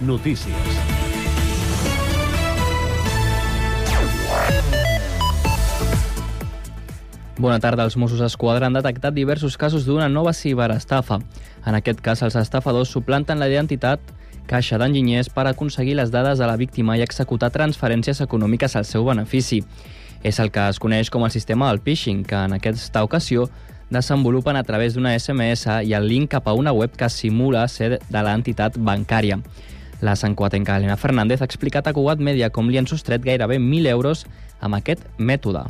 [0.00, 0.54] Notícies.
[7.38, 7.84] Bona tarda.
[7.84, 11.18] Els Mossos d'Esquadra han detectat diversos casos d'una nova ciberestafa.
[11.64, 14.00] En aquest cas, els estafadors suplanten la identitat
[14.46, 19.04] caixa d'enginyers per aconseguir les dades de la víctima i executar transferències econòmiques al seu
[19.04, 19.62] benefici.
[20.22, 23.48] És el que es coneix com el sistema del phishing, que en aquesta ocasió
[23.90, 27.98] desenvolupen a través d'una SMS i el link cap a una web que simula ser
[28.08, 29.40] de l'entitat bancària.
[30.00, 33.88] La sancoatenca Elena Fernández ha explicat a Cugat Media com li han sostret gairebé 1.000
[33.88, 34.26] euros
[34.60, 35.62] amb aquest mètode.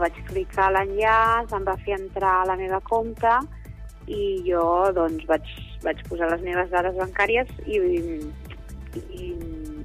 [0.00, 3.34] Vaig clicar l'enllaç, em va fer entrar a la meva compte
[4.08, 4.62] i jo
[4.96, 5.44] doncs, vaig,
[5.84, 7.82] vaig posar les meves dades bancàries i,
[8.96, 9.28] i,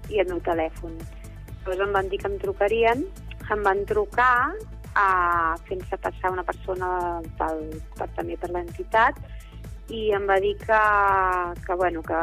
[0.08, 0.96] i el meu telèfon.
[1.66, 3.04] Llavors em van dir que em trucarien,
[3.52, 4.54] em van trucar
[4.96, 5.08] a,
[5.68, 6.90] fent-se passar una persona
[7.36, 7.66] pel,
[8.00, 9.20] per, també per l'entitat
[9.94, 10.82] i em va dir que,
[11.66, 12.22] que, bueno, que,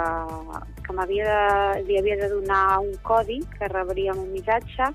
[0.82, 4.90] que m'havia de, li havia de donar un codi que rebria un missatge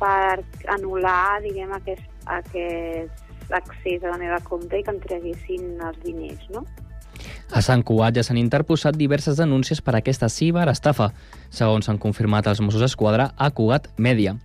[0.00, 0.42] per
[0.74, 6.46] anul·lar diguem, aquest, aquest accés a la meva compte i que em treguessin els diners,
[6.54, 6.64] no?
[7.50, 11.10] A Sant Cugat ja s'han interposat diverses denúncies per aquesta ciberestafa,
[11.50, 14.36] segons han confirmat els Mossos d'Esquadra a Cugat Mèdia.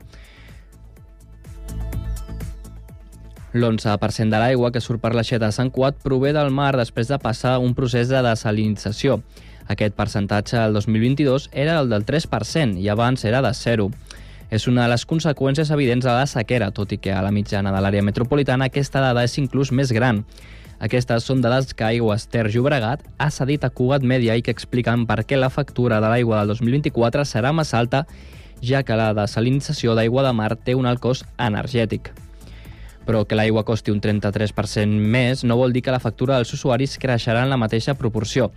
[3.55, 7.15] L'11% de l'aigua que surt per l'aixeta de Sant Cugat prové del mar després de
[7.23, 9.21] passar un procés de desalinització.
[9.71, 13.87] Aquest percentatge el 2022 era el del 3% i abans era de 0.
[14.51, 17.71] És una de les conseqüències evidents de la sequera, tot i que a la mitjana
[17.71, 20.25] de l'àrea metropolitana aquesta dada és inclús més gran.
[20.83, 25.07] Aquestes són dades que Aigües Ter Llobregat ha cedit a Cugat Media i que expliquen
[25.07, 28.03] per què la factura de l'aigua del 2024 serà més alta,
[28.59, 32.11] ja que la desalinització d'aigua de mar té un alt cost energètic.
[33.05, 36.97] Però que l'aigua costi un 33% més no vol dir que la factura dels usuaris
[37.01, 38.51] creixerà en la mateixa proporció.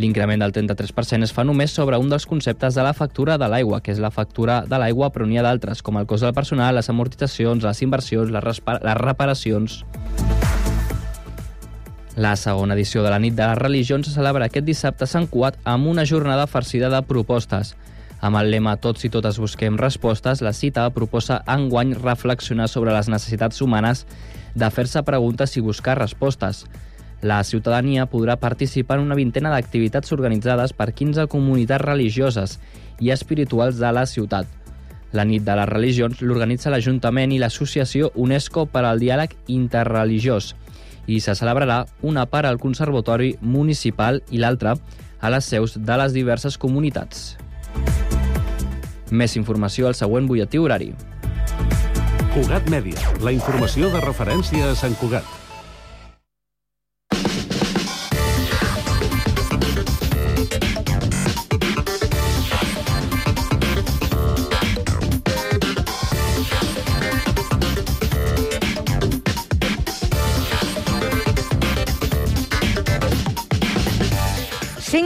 [0.00, 3.82] L'increment del 33% es fa només sobre un dels conceptes de la factura de l'aigua,
[3.84, 6.74] que és la factura de l'aigua, però n'hi ha d'altres, com el cost del personal,
[6.74, 9.82] les amortitzacions, les inversions, les, les reparacions...
[12.12, 15.24] La segona edició de la nit de les religions se celebra aquest dissabte a Sant
[15.32, 17.72] Cuat amb una jornada farcida de propostes.
[18.22, 23.08] Amb el lema Tots i totes busquem respostes, la cita proposa enguany reflexionar sobre les
[23.10, 24.04] necessitats humanes
[24.54, 26.62] de fer-se preguntes i buscar respostes.
[27.22, 32.56] La ciutadania podrà participar en una vintena d'activitats organitzades per 15 comunitats religioses
[33.02, 34.46] i espirituals de la ciutat.
[35.10, 40.54] La nit de les religions l'organitza l'Ajuntament i l'Associació UNESCO per al Diàleg Interreligiós
[41.10, 44.78] i se celebrarà una part al Conservatori Municipal i l'altra
[45.18, 47.32] a les seus de les diverses comunitats.
[49.12, 50.88] Més informació al següent butlletí horari.
[52.32, 55.41] Cugat Mèdia, la informació de referència a Sant Cugat.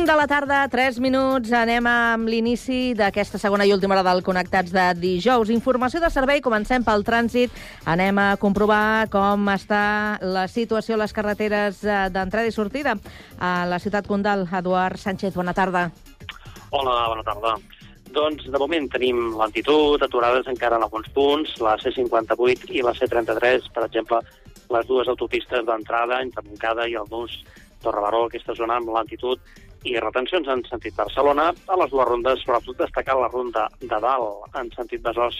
[0.06, 1.50] De la tarda, 3 minuts.
[1.50, 5.50] Anem amb l'inici d'aquesta segona i última hora del Connectats de dijous.
[5.50, 7.50] Informació de servei, comencem pel trànsit.
[7.90, 12.94] Anem a comprovar com està la situació a les carreteres eh, d'entrada i sortida
[13.40, 14.46] a la ciutat Condal.
[14.46, 15.88] Eduard Sánchez, bona tarda.
[16.70, 17.56] Hola, bona tarda.
[18.14, 23.72] Doncs, de moment, tenim lentitud, aturades encara en alguns punts, la C58 i la C33,
[23.74, 24.22] per exemple,
[24.70, 26.46] les dues autopistes d'entrada, entre
[26.86, 27.40] i el Nus,
[27.82, 29.40] Torrebaró, aquesta zona amb lentitud
[29.86, 31.52] i retencions en sentit Barcelona.
[31.68, 35.38] A les dues rondes, sobretot destacar la ronda de dalt en sentit Besòs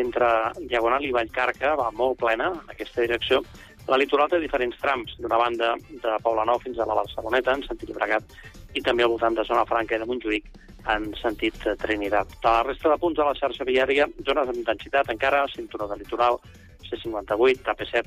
[0.00, 0.28] entre
[0.70, 3.42] Diagonal i Vallcarca, va molt plena en aquesta direcció.
[3.86, 7.92] La litoral té diferents trams, d'una banda de Nou fins a la Barceloneta, en sentit
[7.94, 8.24] Bregat,
[8.74, 10.48] i també al voltant de Zona Franca i de Montjuïc,
[10.88, 12.32] en sentit Trinitat.
[12.42, 16.00] De la resta de punts de la xarxa viària, zones amb intensitat encara, cinturó de
[16.00, 16.40] litoral,
[16.88, 18.04] C58, AP7,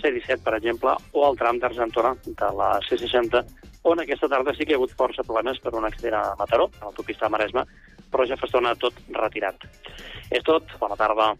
[0.00, 3.44] C17, per exemple, o el tram d'Argentona de la C60,
[3.84, 6.68] on aquesta tarda sí que hi ha hagut força problemes per un accident a Mataró,
[6.80, 7.64] a l'autopista Maresme,
[8.10, 9.68] però ja fa estona tot retirat.
[10.30, 11.34] És tot, bona tarda.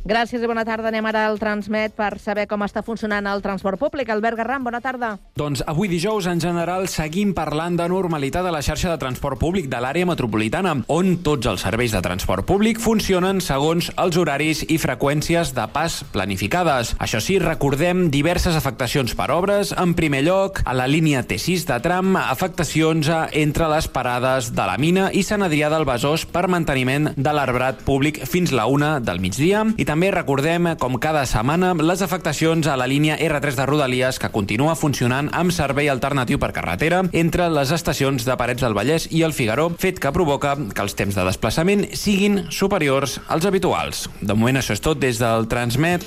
[0.00, 0.88] Gràcies i bona tarda.
[0.88, 4.08] Anem ara al Transmet per saber com està funcionant el transport públic.
[4.08, 5.10] Albert Garram, bona tarda.
[5.36, 9.68] Doncs avui dijous, en general, seguim parlant de normalitat a la xarxa de transport públic
[9.68, 14.78] de l'àrea metropolitana, on tots els serveis de transport públic funcionen segons els horaris i
[14.80, 16.94] freqüències de pas planificades.
[16.96, 19.74] Això sí, recordem diverses afectacions per obres.
[19.76, 24.80] En primer lloc, a la línia T6 de tram, afectacions entre les parades de la
[24.80, 29.20] mina i Sant Adrià del Besòs per manteniment de l'arbrat públic fins la una del
[29.20, 34.20] migdia i també recordem, com cada setmana, les afectacions a la línia R3 de Rodalies
[34.22, 39.08] que continua funcionant amb servei alternatiu per carretera entre les estacions de Parets del Vallès
[39.10, 44.06] i el Figaró, fet que provoca que els temps de desplaçament siguin superiors als habituals.
[44.22, 46.06] De moment això és tot des del Transmet.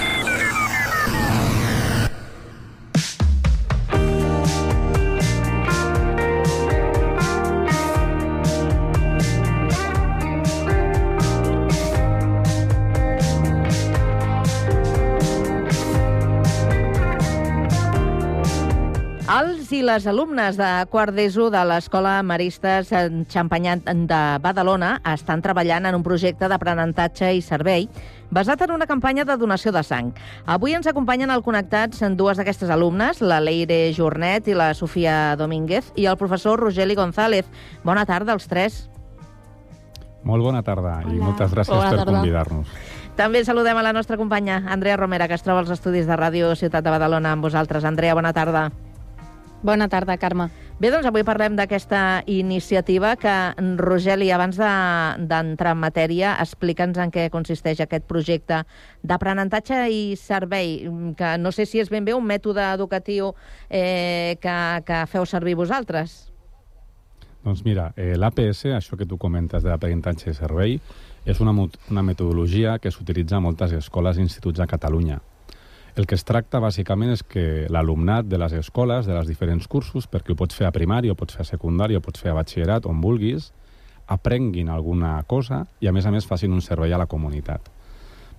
[19.91, 25.97] Les alumnes de quart d'ESO de l'Escola Maristes en Xampanyat de Badalona estan treballant en
[25.97, 27.89] un projecte d'aprenentatge i servei
[28.31, 30.13] basat en una campanya de donació de sang.
[30.45, 35.35] Avui ens acompanyen al Connectats en dues d'aquestes alumnes, la Leire Jornet i la Sofia
[35.35, 37.49] Domínguez, i el professor Rogeli González.
[37.83, 38.85] Bona tarda als tres.
[40.23, 41.25] Molt bona tarda i Hola.
[41.25, 42.71] moltes gràcies Bona per convidar-nos.
[43.19, 46.55] També saludem a la nostra companya, Andrea Romera, que es troba als estudis de Ràdio
[46.55, 47.83] Ciutat de Badalona amb vosaltres.
[47.83, 48.69] Andrea, bona tarda.
[49.63, 50.47] Bona tarda, Carme.
[50.81, 53.33] Bé, doncs avui parlem d'aquesta iniciativa que,
[53.77, 58.63] Rogeli, abans de- d'entrar en matèria, explica'ns en què consisteix aquest projecte
[59.03, 63.35] d'aprenentatge i servei, que no sé si és ben bé un mètode educatiu
[63.69, 66.31] eh, que, que feu servir vosaltres.
[67.43, 70.79] Doncs mira, eh, l'APS, això que tu comentes de l'aprenentatge i servei,
[71.25, 71.53] és una,
[71.91, 75.19] una metodologia que s'utilitza a moltes escoles i instituts a Catalunya.
[76.01, 80.07] El que es tracta, bàsicament, és que l'alumnat de les escoles, de les diferents cursos,
[80.09, 82.37] perquè ho pots fer a primari, ho pots fer a secundari, ho pots fer a
[82.39, 83.51] batxillerat, on vulguis,
[84.09, 87.69] aprenguin alguna cosa i, a més a més, facin un servei a la comunitat.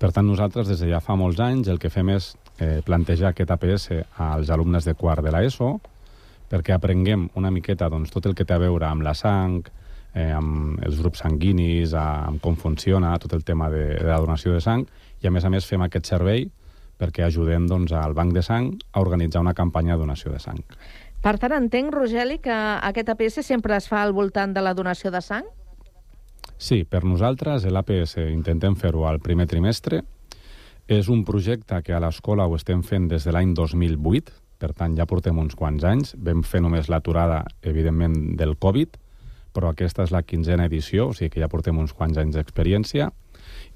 [0.03, 3.31] Per tant, nosaltres, des de ja fa molts anys, el que fem és eh, plantejar
[3.31, 3.87] aquest APS
[4.27, 5.77] als alumnes de quart de l'ESO,
[6.51, 9.61] perquè aprenguem una miqueta doncs, tot el que té a veure amb la sang,
[10.17, 14.57] eh, amb els grups sanguinis, amb com funciona tot el tema de, de la donació
[14.59, 14.83] de sang,
[15.23, 16.49] i a més a més fem aquest servei
[17.03, 20.63] perquè ajudem doncs, al Banc de Sang a organitzar una campanya de donació de sang.
[21.23, 25.11] Per tant, entenc, Rogeli, que aquest APS sempre es fa al voltant de la donació
[25.15, 25.47] de sang?
[26.63, 30.03] Sí, per nosaltres l'APS intentem fer-ho al primer trimestre.
[30.87, 34.95] És un projecte que a l'escola ho estem fent des de l'any 2008, per tant
[34.99, 36.15] ja portem uns quants anys.
[36.19, 38.99] Vam fer només l'aturada, evidentment, del Covid,
[39.55, 43.11] però aquesta és la quinzena edició, o sigui que ja portem uns quants anys d'experiència,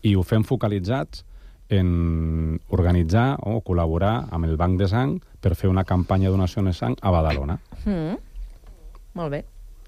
[0.03, 1.25] i ho fem focalitzats
[1.69, 6.63] en organitzar o col·laborar amb el Banc de Sang per fer una campanya de donació
[6.63, 7.59] de sang a Badalona.
[7.85, 8.17] Mm.
[9.17, 9.45] Molt bé.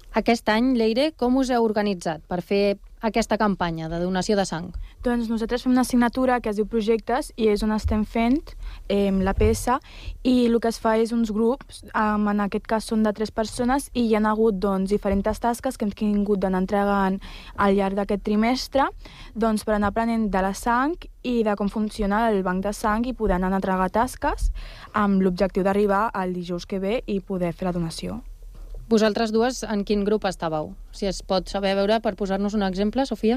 [0.09, 4.71] Aquest any, Leire, com us heu organitzat per fer aquesta campanya de donació de sang?
[5.05, 8.39] Doncs nosaltres fem una assignatura que es diu Projectes i és on estem fent
[8.89, 9.77] eh, la peça
[10.25, 13.29] i el que es fa és uns grups, um, en aquest cas són de tres
[13.31, 17.19] persones i hi ha hagut doncs, diferents tasques que hem tingut d'anar entregant
[17.55, 18.89] al llarg d'aquest trimestre
[19.35, 23.05] doncs, per anar aprenent de la sang i de com funciona el banc de sang
[23.05, 24.49] i poder anar a entregar tasques
[24.91, 28.23] amb l'objectiu d'arribar al dijous que ve i poder fer la donació.
[28.89, 30.71] Vosaltres dues, en quin grup estàveu?
[30.97, 33.35] Si es pot saber veure per posar-nos un exemple, Sofia?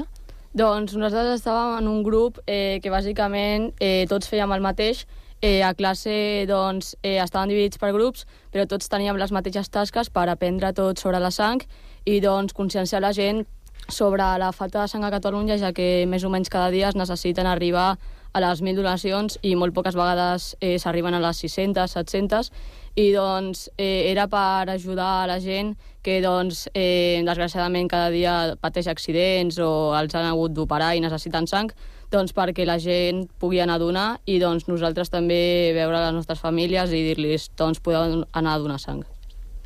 [0.57, 5.03] Doncs nosaltres estàvem en un grup eh, que bàsicament eh, tots fèiem el mateix.
[5.45, 10.09] Eh, a classe doncs, eh, estaven dividits per grups, però tots teníem les mateixes tasques
[10.09, 11.61] per aprendre tot sobre la sang
[12.09, 13.45] i doncs, conscienciar la gent
[13.93, 16.97] sobre la falta de sang a Catalunya, ja que més o menys cada dia es
[16.97, 17.99] necessiten arribar
[18.33, 22.49] a les 1.000 donacions i molt poques vegades eh, s'arriben a les 600, 700
[22.95, 25.73] i doncs eh, era per ajudar a la gent
[26.03, 31.47] que doncs, eh, desgraciadament cada dia pateix accidents o els han hagut d'operar i necessiten
[31.47, 31.71] sang,
[32.13, 36.43] doncs perquè la gent pugui anar a donar i doncs nosaltres també veure les nostres
[36.43, 39.01] famílies i dir-los doncs podeu anar a donar sang.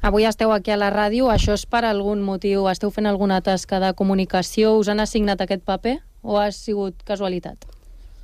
[0.07, 2.67] Avui esteu aquí a la ràdio, això és per algun motiu?
[2.69, 4.77] Esteu fent alguna tasca de comunicació?
[4.77, 7.65] Us han assignat aquest paper o ha sigut casualitat?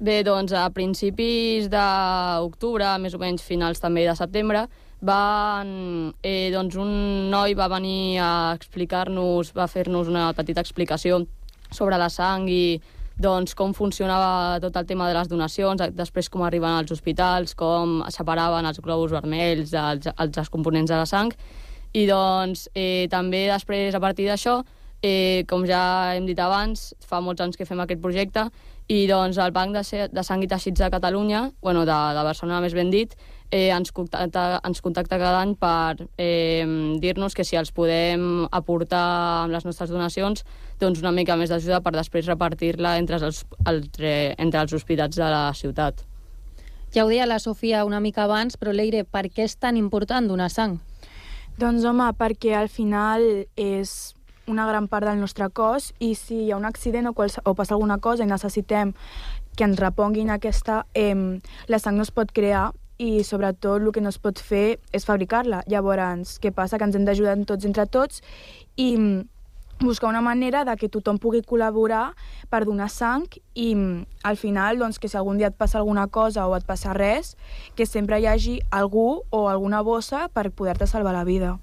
[0.03, 4.67] Bé, doncs a principis d'octubre, més o menys finals també de setembre,
[5.03, 11.25] van, eh, doncs un noi va venir a explicar-nos, va fer-nos una petita explicació
[11.71, 12.79] sobre la sang i
[13.19, 18.01] doncs, com funcionava tot el tema de les donacions, després com arriben als hospitals, com
[18.09, 21.33] separaven els globus vermells dels, els, els components de la sang,
[21.93, 24.61] i doncs eh, també després, a partir d'això,
[25.03, 28.47] eh, com ja hem dit abans, fa molts anys que fem aquest projecte,
[28.91, 32.63] i doncs el Banc de, de Sang i Teixits de Catalunya, bueno, de, de Barcelona
[32.63, 33.13] més ben dit,
[33.53, 36.65] eh, ens, contacta, ens contacta cada any per eh,
[36.99, 39.03] dir-nos que si els podem aportar
[39.43, 40.41] amb les nostres donacions
[40.81, 45.29] doncs una mica més d'ajuda per després repartir-la entre, els, entre, entre els hospitals de
[45.29, 46.01] la ciutat.
[46.93, 50.27] Ja ho deia la Sofia una mica abans, però Leire, per què és tan important
[50.29, 50.79] donar sang?
[51.61, 54.13] Doncs home, perquè al final és
[54.49, 57.77] una gran part del nostre cos i si hi ha un accident o, o passa
[57.77, 58.97] alguna cosa i necessitem
[59.55, 61.13] que ens reponguin aquesta, eh,
[61.69, 62.71] la sang no es pot crear
[63.03, 65.63] i sobretot el que no es pot fer és fabricar-la.
[65.67, 66.79] Llavors, què passa?
[66.79, 68.23] Que ens hem d'ajudar tots entre tots
[68.79, 69.25] i mm,
[69.83, 72.13] buscar una manera de que tothom pugui col·laborar
[72.49, 76.07] per donar sang i mm, al final doncs, que si algun dia et passa alguna
[76.07, 77.35] cosa o et passa res,
[77.75, 81.57] que sempre hi hagi algú o alguna bossa per poder-te salvar la vida.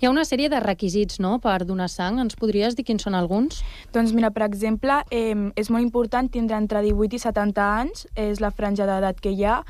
[0.00, 2.18] Hi ha una sèrie de requisits, no?, per donar sang.
[2.20, 3.62] Ens podries dir quins són alguns?
[3.94, 8.40] Doncs mira, per exemple, eh, és molt important tindre entre 18 i 70 anys, és
[8.44, 9.60] la franja d'edat que hi ha,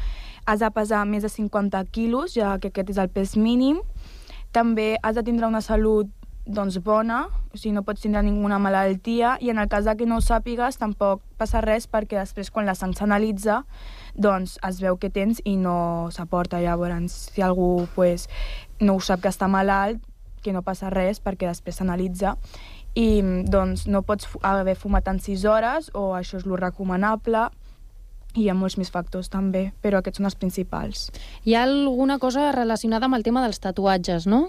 [0.51, 3.79] has de pesar més de 50 quilos, ja que aquest és el pes mínim.
[4.51, 6.11] També has de tindre una salut
[6.51, 10.09] doncs, bona, o sigui, no pots tindre ninguna malaltia, i en el cas de que
[10.09, 13.61] no ho sàpigues tampoc passa res perquè després quan la sang s'analitza
[14.19, 16.59] doncs es veu que tens i no s'aporta.
[16.59, 18.27] Llavors, si algú pues,
[18.81, 20.03] no ho sap que està malalt,
[20.43, 22.35] que no passa res perquè després s'analitza
[22.99, 27.51] i doncs no pots haver fumat en 6 hores o això és lo recomanable
[28.35, 31.09] i hi ha molts més factors també, però aquests són els principals.
[31.45, 34.49] Hi ha alguna cosa relacionada amb el tema dels tatuatges, no?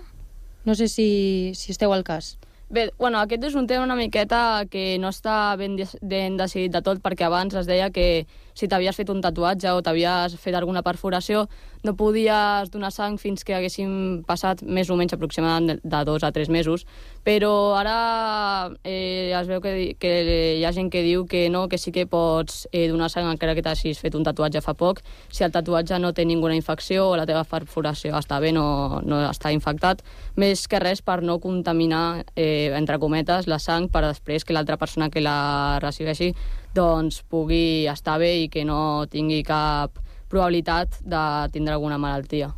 [0.65, 1.09] No sé si,
[1.57, 2.35] si esteu al cas.
[2.71, 6.79] Bé, bueno, aquest és un tema una miqueta que no està ben, ben decidit de
[6.85, 8.25] tot, perquè abans es deia que
[8.61, 11.47] si t'havies fet un tatuatge o t'havies fet alguna perforació,
[11.81, 16.29] no podies donar sang fins que haguessin passat més o menys aproximadament de- dos a
[16.31, 16.85] tres mesos.
[17.25, 20.11] Però ara eh, es veu que, que
[20.59, 23.55] hi ha gent que diu que no, que sí que pots eh, donar sang encara
[23.57, 25.01] que t'hagis fet un tatuatge fa poc,
[25.33, 29.23] si el tatuatge no té ninguna infecció o la teva perforació està bé, no, no
[29.31, 30.03] està infectat,
[30.37, 34.77] més que res per no contaminar, eh, entre cometes, la sang per després que l'altra
[34.77, 36.33] persona que la recibeixi
[36.75, 39.99] doncs pugui estar bé i que no tingui cap
[40.31, 42.53] probabilitat de tindre alguna malaltia.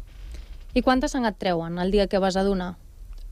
[0.74, 2.74] I quanta sang et treuen el dia que vas a donar?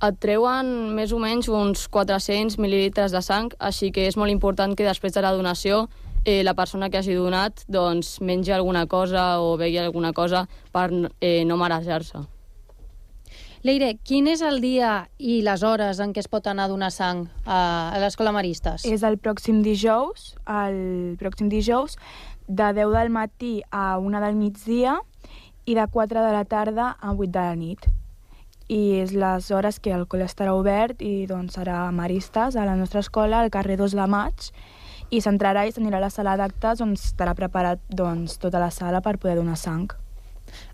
[0.01, 4.73] Et treuen més o menys uns 400 mil·lilitres de sang, així que és molt important
[4.77, 5.87] que després de la donació
[6.25, 10.89] eh, la persona que hagi donat doncs, mengi alguna cosa o begui alguna cosa per
[11.21, 12.25] eh, no marejar-se.
[13.61, 16.87] Leire, quin és el dia i les hores en què es pot anar a donar
[16.89, 18.87] sang a, a l'Escola Maristes?
[18.89, 20.79] És el pròxim dijous, el
[21.21, 21.93] pròxim dijous,
[22.47, 24.97] de 10 del matí a 1 del migdia
[25.69, 27.85] i de 4 de la tarda a 8 de la nit.
[28.65, 32.65] I és les hores que el col·le estarà obert i doncs serà a Maristes, a
[32.65, 34.49] la nostra escola, al carrer 2 de maig,
[35.13, 39.05] i s'entrarà i s'anirà a la sala d'actes on estarà preparat doncs, tota la sala
[39.05, 39.91] per poder donar sang.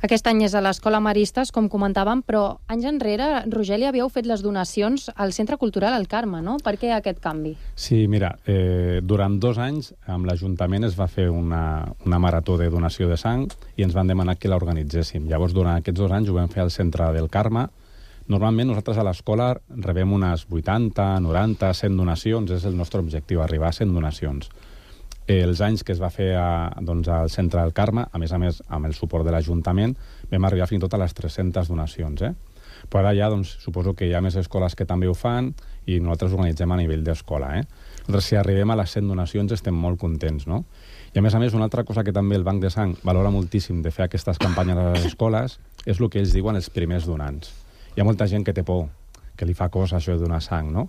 [0.06, 4.44] Aquest any és a l'Escola Maristes, com comentàvem, però anys enrere, Rogeli, havíeu fet les
[4.46, 6.58] donacions al Centre Cultural El Carme, no?
[6.64, 7.56] Per què aquest canvi?
[7.76, 12.70] Sí, mira, eh, durant dos anys amb l'Ajuntament es va fer una, una marató de
[12.70, 15.28] donació de sang i ens van demanar que l'organitzéssim.
[15.28, 17.68] Llavors, durant aquests dos anys ho vam fer al Centre del Carme.
[18.28, 23.70] Normalment nosaltres a l'escola rebem unes 80, 90, 100 donacions, és el nostre objectiu, arribar
[23.72, 24.50] a 100 donacions.
[25.28, 28.32] Eh, els anys que es va fer a, doncs, al Centre del Carme, a més
[28.32, 29.98] a més amb el suport de l'Ajuntament,
[30.32, 32.24] vam arribar fins i tot a les 300 donacions.
[32.24, 32.32] Eh?
[32.88, 35.52] Però ara ja doncs, suposo que hi ha més escoles que també ho fan
[35.86, 37.58] i nosaltres organitzem a nivell d'escola.
[37.60, 37.66] Eh?
[38.08, 40.64] Nosaltres, si arribem a les 100 donacions, estem molt contents, no?
[41.12, 43.32] I a més a més, una altra cosa que també el Banc de Sang valora
[43.34, 47.08] moltíssim de fer aquestes campanyes a les escoles és el que ells diuen els primers
[47.10, 47.52] donants.
[47.96, 48.86] Hi ha molta gent que té por,
[49.36, 50.88] que li fa cosa això de donar sang, no?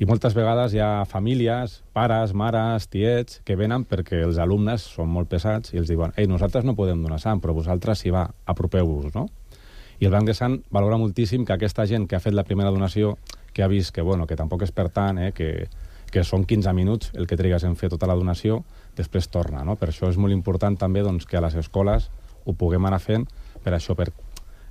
[0.00, 5.10] I moltes vegades hi ha famílies, pares, mares, tiets, que venen perquè els alumnes són
[5.12, 8.22] molt pesats i els diuen «Ei, nosaltres no podem donar sang, però vosaltres sí va,
[8.48, 9.26] apropeu-vos», no?
[10.00, 12.72] I el Banc de Sang valora moltíssim que aquesta gent que ha fet la primera
[12.72, 13.18] donació,
[13.52, 15.68] que ha vist que, bueno, que tampoc és per tant, eh, que,
[16.08, 18.62] que són 15 minuts el que trigues en fer tota la donació,
[18.96, 19.76] després torna, no?
[19.76, 22.08] Per això és molt important també doncs, que a les escoles
[22.48, 23.28] ho puguem anar fent
[23.60, 24.08] per això, per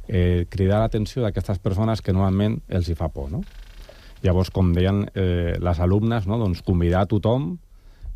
[0.10, 3.46] eh, cridar l'atenció d'aquestes persones que normalment els hi fa por, no?
[4.22, 6.40] Llavors, com deien eh, les alumnes, no?
[6.42, 7.54] doncs convidar a tothom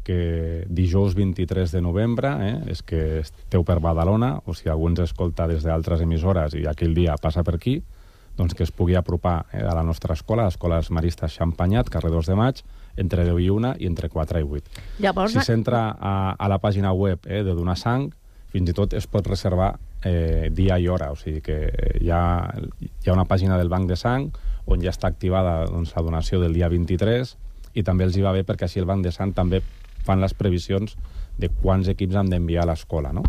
[0.03, 5.00] que dijous 23 de novembre, eh, és que esteu per Badalona, o si algú ens
[5.05, 7.77] escolta des d'altres emissores i aquell dia passa per aquí,
[8.36, 12.33] doncs que es pugui apropar eh, a la nostra escola, l'Escola Maristes Xampanyat, carrer 2
[12.33, 12.60] de maig,
[13.00, 14.83] entre 10 i 1 i entre 4 i 8.
[15.00, 18.10] Llavors, Si s'entra a, a la pàgina web eh, de Donar Sang,
[18.53, 19.72] fins i tot es pot reservar
[20.03, 21.57] eh, dia i hora, o sigui que
[22.01, 24.27] hi ha, hi ha una pàgina del Banc de Sang
[24.65, 27.36] on ja està activada doncs, la donació del dia 23
[27.74, 29.62] i també els hi va bé perquè així el Banc de Sang també
[30.03, 30.96] fan les previsions
[31.39, 33.24] de quants equips han d'enviar a l'escola, no?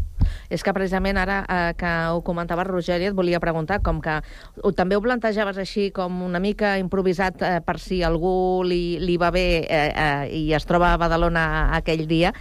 [0.50, 4.18] És que precisament ara eh, que ho comentava Rogeri et volia preguntar, com que
[4.62, 9.16] ho, també ho plantejaves així com una mica improvisat eh, per si algú li, li
[9.20, 11.44] va bé eh, eh, i es troba a Badalona
[11.76, 12.34] aquell dia,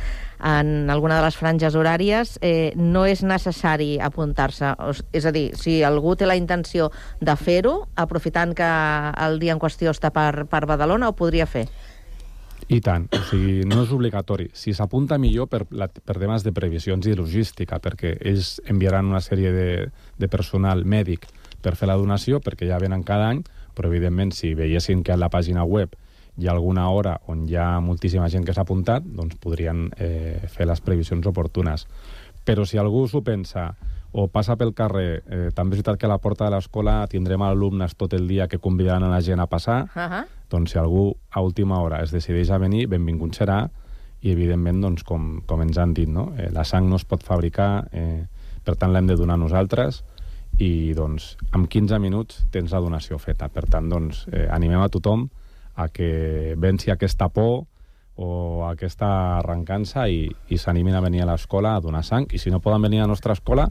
[0.43, 4.73] en alguna de les franges horàries, eh, no és necessari apuntar-se.
[5.15, 8.69] És a dir, si algú té la intenció de fer-ho, aprofitant que
[9.25, 11.69] el dia en qüestió està per, per Badalona, ho podria fer.
[12.71, 14.47] I tant, o sigui, no és obligatori.
[14.55, 19.21] Si s'apunta millor per, la, per temes de previsions i logística, perquè ells enviaran una
[19.23, 19.67] sèrie de,
[20.19, 21.27] de personal mèdic
[21.63, 23.43] per fer la donació, perquè ja venen cada any,
[23.75, 25.95] però evidentment si veiessin que a la pàgina web
[26.37, 30.39] hi ha alguna hora on hi ha moltíssima gent que s'ha apuntat, doncs podrien eh,
[30.49, 31.85] fer les previsions oportunes.
[32.43, 33.73] Però si algú s'ho pensa
[34.13, 37.41] o passa pel carrer, eh, també és veritat que a la porta de l'escola tindrem
[37.41, 40.25] alumnes tot el dia que convidaran a la gent a passar, Uh -huh.
[40.49, 43.69] doncs si algú a última hora es decideix a venir, benvingut serà,
[44.21, 46.33] i evidentment, doncs, com, com ens han dit, no?
[46.37, 48.25] eh, la sang no es pot fabricar, eh,
[48.63, 50.03] per tant l'hem de donar nosaltres,
[50.57, 53.49] i doncs en 15 minuts tens la donació feta.
[53.49, 55.29] Per tant, doncs, eh, animem a tothom
[55.75, 57.65] a que venci aquesta por
[58.15, 62.27] o aquesta arrencança i, i s'animin a venir a l'escola a donar sang.
[62.31, 63.67] I si no poden venir a la nostra escola,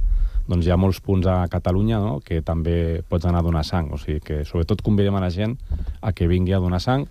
[0.48, 2.18] doncs hi ha molts punts a Catalunya no?
[2.24, 3.92] que també pots anar a donar sang.
[3.94, 5.58] O sigui que sobretot convidem a la gent
[6.00, 7.06] a que vingui a donar sang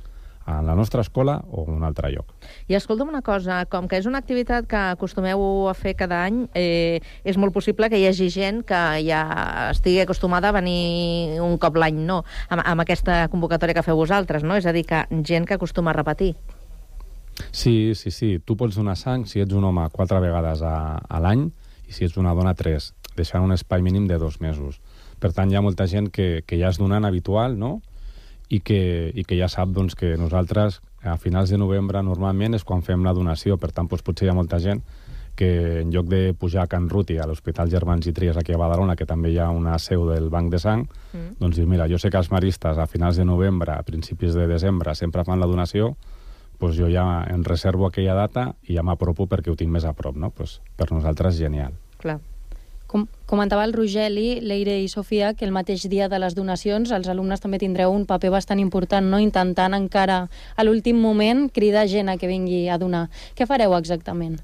[0.46, 2.34] a la nostra escola o a un altre lloc.
[2.68, 6.48] I escolta'm una cosa, com que és una activitat que acostumeu a fer cada any,
[6.58, 9.22] eh, és molt possible que hi hagi gent que ja
[9.70, 12.24] estigui acostumada a venir un cop l'any, no?
[12.50, 14.58] Amb, amb aquesta convocatòria que feu vosaltres, no?
[14.58, 16.34] És a dir, que gent que acostuma a repetir.
[17.52, 18.40] Sí, sí, sí.
[18.40, 21.48] Tu pots donar sang si ets un home quatre vegades a, a l'any
[21.88, 24.80] i si ets una dona tres, deixant un espai mínim de dos mesos.
[25.20, 27.82] Per tant, hi ha molta gent que, que ja és donant habitual, no?,
[28.52, 32.66] i que, i que ja sap doncs, que nosaltres a finals de novembre normalment és
[32.68, 34.82] quan fem la donació, per tant doncs, potser hi ha molta gent
[35.40, 38.60] que en lloc de pujar a Can Ruti, a l'Hospital Germans i Tries aquí a
[38.60, 41.38] Badalona, que també hi ha una seu del Banc de Sang, Mm.
[41.40, 44.48] doncs dius, mira, jo sé que els maristes a finals de novembre, a principis de
[44.48, 45.96] desembre, sempre fan la donació,
[46.62, 49.96] doncs jo ja em reservo aquella data i ja m'apropo perquè ho tinc més a
[49.98, 50.30] prop, no?
[50.30, 51.74] Pues per nosaltres, genial.
[51.98, 52.20] Clar.
[52.92, 57.08] Com comentava el Rogeli, Leire i Sofia, que el mateix dia de les donacions els
[57.08, 59.20] alumnes també tindreu un paper bastant important, no?
[59.24, 63.08] intentant encara a l'últim moment cridar gent a que vingui a donar.
[63.36, 64.42] Què fareu exactament?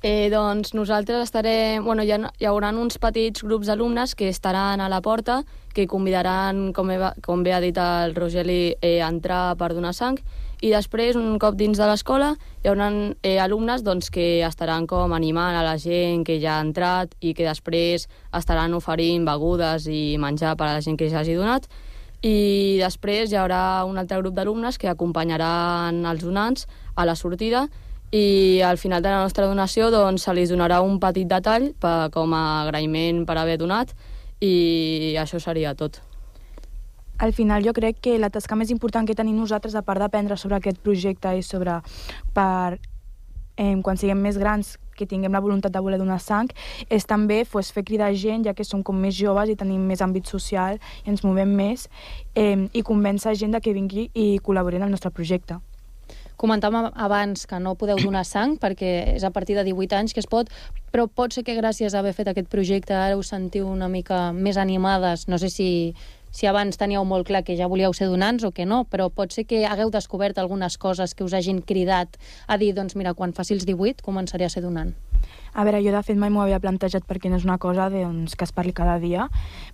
[0.00, 1.82] Eh, doncs nosaltres estarem...
[1.82, 5.42] Bueno, hi, ha, hi haurà uns petits grups d'alumnes que estaran a la porta,
[5.74, 9.90] que convidaran, com, he, com bé ha dit el Rogeli, eh, a entrar per donar
[9.98, 10.22] sang,
[10.60, 12.32] i després, un cop dins de l'escola,
[12.64, 12.88] hi haurà
[13.22, 17.34] eh, alumnes doncs, que estaran com animant a la gent que ja ha entrat i
[17.34, 21.68] que després estaran oferint begudes i menjar per a la gent que ja hagi donat,
[22.26, 26.66] i després hi haurà un altre grup d'alumnes que acompanyaran els donants
[26.96, 27.68] a la sortida
[28.10, 32.10] i al final de la nostra donació doncs, se li donarà un petit detall per,
[32.10, 33.94] com a agraïment per haver donat
[34.40, 36.07] i això seria tot.
[37.18, 40.36] Al final jo crec que la tasca més important que tenim nosaltres, a part d'aprendre
[40.38, 41.80] sobre aquest projecte i sobre
[42.34, 42.78] per
[43.58, 46.50] eh, quan siguem més grans que tinguem la voluntat de voler donar sang,
[46.90, 50.02] és també pues, fer cridar gent, ja que som com més joves i tenim més
[50.02, 51.88] àmbit social i ens movem més,
[52.34, 55.58] eh, i convèncer gent de que vingui i col·labori en el nostre projecte.
[56.38, 60.22] Comentàvem abans que no podeu donar sang perquè és a partir de 18 anys que
[60.22, 60.46] es pot,
[60.94, 64.28] però pot ser que gràcies a haver fet aquest projecte ara us sentiu una mica
[64.32, 65.26] més animades.
[65.26, 65.68] No sé si,
[66.30, 69.32] si abans teníeu molt clar que ja volíeu ser donants o que no, però pot
[69.32, 73.32] ser que hagueu descobert algunes coses que us hagin cridat a dir, doncs mira, quan
[73.32, 74.94] faci els 18 començaré a ser donant.
[75.52, 78.36] A veure, jo de fet mai m'ho havia plantejat perquè no és una cosa doncs,
[78.38, 79.26] que es parli cada dia,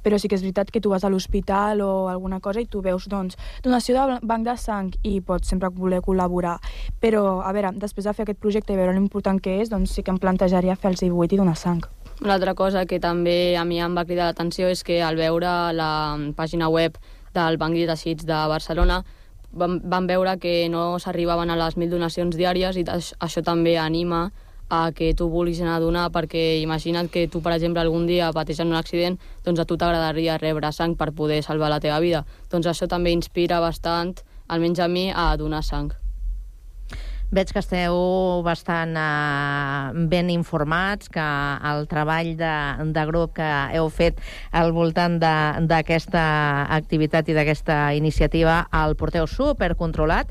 [0.05, 2.81] però sí que és veritat que tu vas a l'hospital o alguna cosa i tu
[2.85, 6.57] veus doncs, donació de banc de sang i pots sempre voler col·laborar.
[7.03, 10.07] Però, a veure, després de fer aquest projecte i veure l'important que és, doncs sí
[10.07, 11.85] que em plantejaria fer els 18 i donar sang.
[12.25, 15.51] Una altra cosa que també a mi em va cridar l'atenció és que al veure
[15.77, 15.89] la
[16.37, 16.97] pàgina web
[17.37, 19.03] del Banc de Teixits de Barcelona
[19.53, 23.77] vam, vam veure que no s'arribaven a les 1.000 donacions diàries i aix- això també
[23.77, 24.31] anima
[24.73, 28.31] a que tu vulguis anar a donar perquè imagina't que tu, per exemple, algun dia
[28.33, 32.25] pateixen un accident, doncs a tu t'agradaria rebre sang per poder salvar la teva vida.
[32.49, 34.17] Doncs això també inspira bastant,
[34.49, 35.93] almenys a mi, a donar sang.
[37.35, 37.95] Veig que esteu
[38.47, 41.25] bastant eh, ben informats, que
[41.71, 42.57] el treball de,
[42.95, 44.21] de grup que heu fet
[44.53, 46.25] al voltant d'aquesta
[46.77, 50.31] activitat i d'aquesta iniciativa el porteu supercontrolat.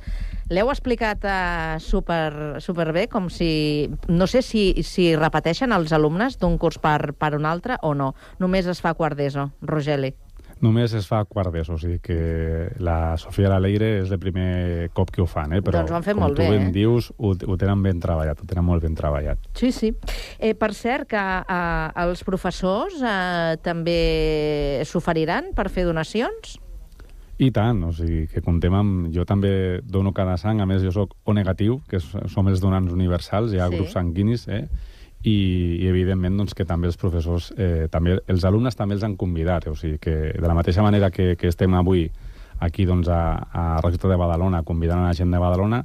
[0.54, 3.90] L'heu explicat uh, super, super bé, com si...
[4.12, 8.12] No sé si, si repeteixen els alumnes d'un curs per, per un altre o no.
[8.44, 10.14] Només es fa quart d'ESO, Rogeli.
[10.64, 12.18] Només es fa quart d'ESO, o sigui que
[12.84, 15.62] la Sofia i la Leire és el primer cop que ho fan, eh?
[15.66, 16.74] però Doncs ho han fet com molt tu bé, ben eh?
[16.76, 19.44] dius, ho, ho tenen ben treballat, ho tenen molt ben treballat.
[19.60, 19.92] Sí, sí.
[20.40, 24.00] Eh, per cert, que eh, els professors eh, també
[24.88, 26.56] s'oferiran per fer donacions?
[27.44, 29.12] I tant, o sigui, que comptem amb...
[29.12, 32.94] Jo també dono cada sang, a més jo sóc O negatiu, que som els donants
[32.94, 33.76] universals, hi ha sí.
[33.76, 34.68] grups sanguinis, eh?
[35.24, 35.36] I,
[35.80, 39.70] i evidentment doncs, que també els professors, eh, també, els alumnes també els han convidat,
[39.72, 42.10] o sigui que de la mateixa manera que, que estem avui
[42.60, 45.84] aquí doncs, a, a Rector de Badalona convidant a la gent de Badalona,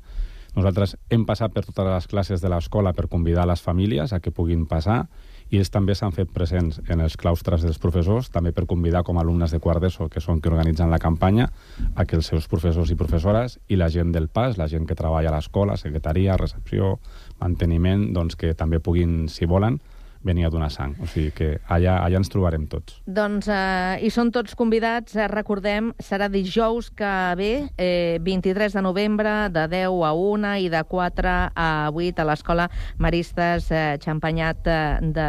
[0.59, 4.35] nosaltres hem passat per totes les classes de l'escola per convidar les famílies a que
[4.35, 5.05] puguin passar
[5.51, 9.19] i ells també s'han fet presents en els claustres dels professors, també per convidar com
[9.19, 11.49] a alumnes de quart d'ESO, que són que organitzen la campanya,
[11.95, 14.99] a que els seus professors i professores i la gent del PAS, la gent que
[14.99, 16.99] treballa a l'escola, secretaria, recepció,
[17.41, 19.81] manteniment, doncs que també puguin, si volen,
[20.23, 20.97] venir a donar sang.
[21.03, 22.99] O sigui que allà, allà ens trobarem tots.
[23.07, 28.83] Doncs eh, hi són tots convidats, eh, recordem, serà dijous que ve, eh, 23 de
[28.83, 34.67] novembre, de 10 a 1 i de 4 a 8 a l'Escola Maristes eh, Xampanyat
[34.67, 35.29] eh, de,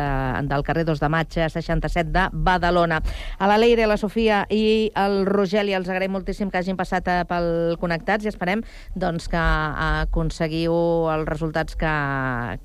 [0.50, 3.02] del carrer 2 de Maig, 67 de Badalona.
[3.38, 7.22] A la Leire, la Sofia i el Rogeli els agraïm moltíssim que hagin passat eh,
[7.30, 8.64] pel Connectats i esperem
[8.96, 10.74] doncs, que aconseguiu
[11.14, 11.96] els resultats que,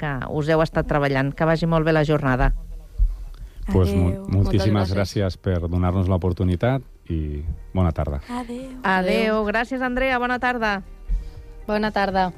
[0.01, 1.33] que us heu estat treballant.
[1.35, 2.24] Que vagi molt bé la jornada.
[3.73, 4.01] Pues, Adéu.
[4.03, 8.21] mol- moltíssimes Moltes gràcies per donar-nos l'oportunitat i bona tarda.
[8.29, 8.71] Adéu.
[8.83, 9.45] Adéu.
[9.45, 10.19] Gràcies, Andrea.
[10.19, 10.83] Bona tarda.
[11.67, 12.33] Bona tarda.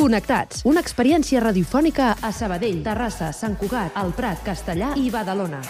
[0.00, 5.60] Connectats, una experiència radiofònica a Sabadell, Terrassa, Sant Cugat, El Prat, Castellà i Badalona.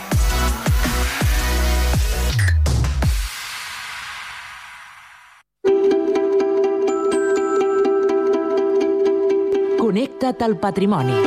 [9.82, 11.18] Connecta't al patrimoni.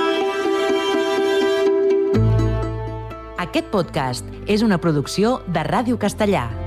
[3.43, 6.62] Aquest podcast és una producció de Ràdio Castellà.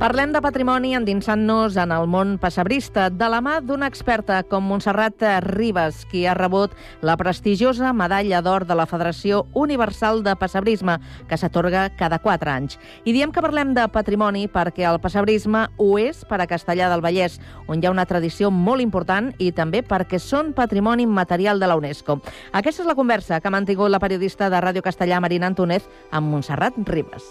[0.00, 5.20] Parlem de patrimoni endinsant-nos en el món passebrista de la mà d'una experta com Montserrat
[5.44, 6.72] Ribas, qui ha rebut
[7.04, 10.94] la prestigiosa medalla d'or de la Federació Universal de Passebrisme,
[11.28, 12.78] que s'atorga cada 4 anys.
[13.04, 17.04] I diem que parlem de patrimoni perquè el passebrisme ho és per a Castellà del
[17.04, 17.36] Vallès,
[17.68, 21.76] on hi ha una tradició molt important i també perquè són patrimoni immaterial de la
[21.76, 22.22] UNESCO.
[22.56, 26.32] Aquesta és la conversa que ha mantingut la periodista de Ràdio Castellà, Marina Antúnez, amb
[26.32, 27.28] Montserrat Ribas.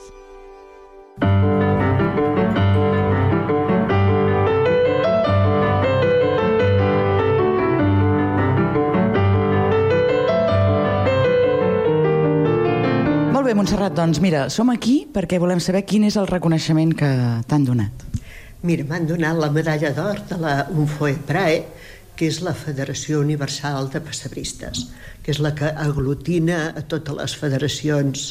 [1.20, 1.59] Molt
[13.60, 17.08] Montserrat, doncs mira, som aquí perquè volem saber quin és el reconeixement que
[17.44, 18.04] t'han donat.
[18.64, 21.58] Mira, m'han donat la medalla d'or de la Unfoe Prae,
[22.16, 24.86] que és la Federació Universal de Passebristes,
[25.26, 28.24] que és la que aglutina a totes les federacions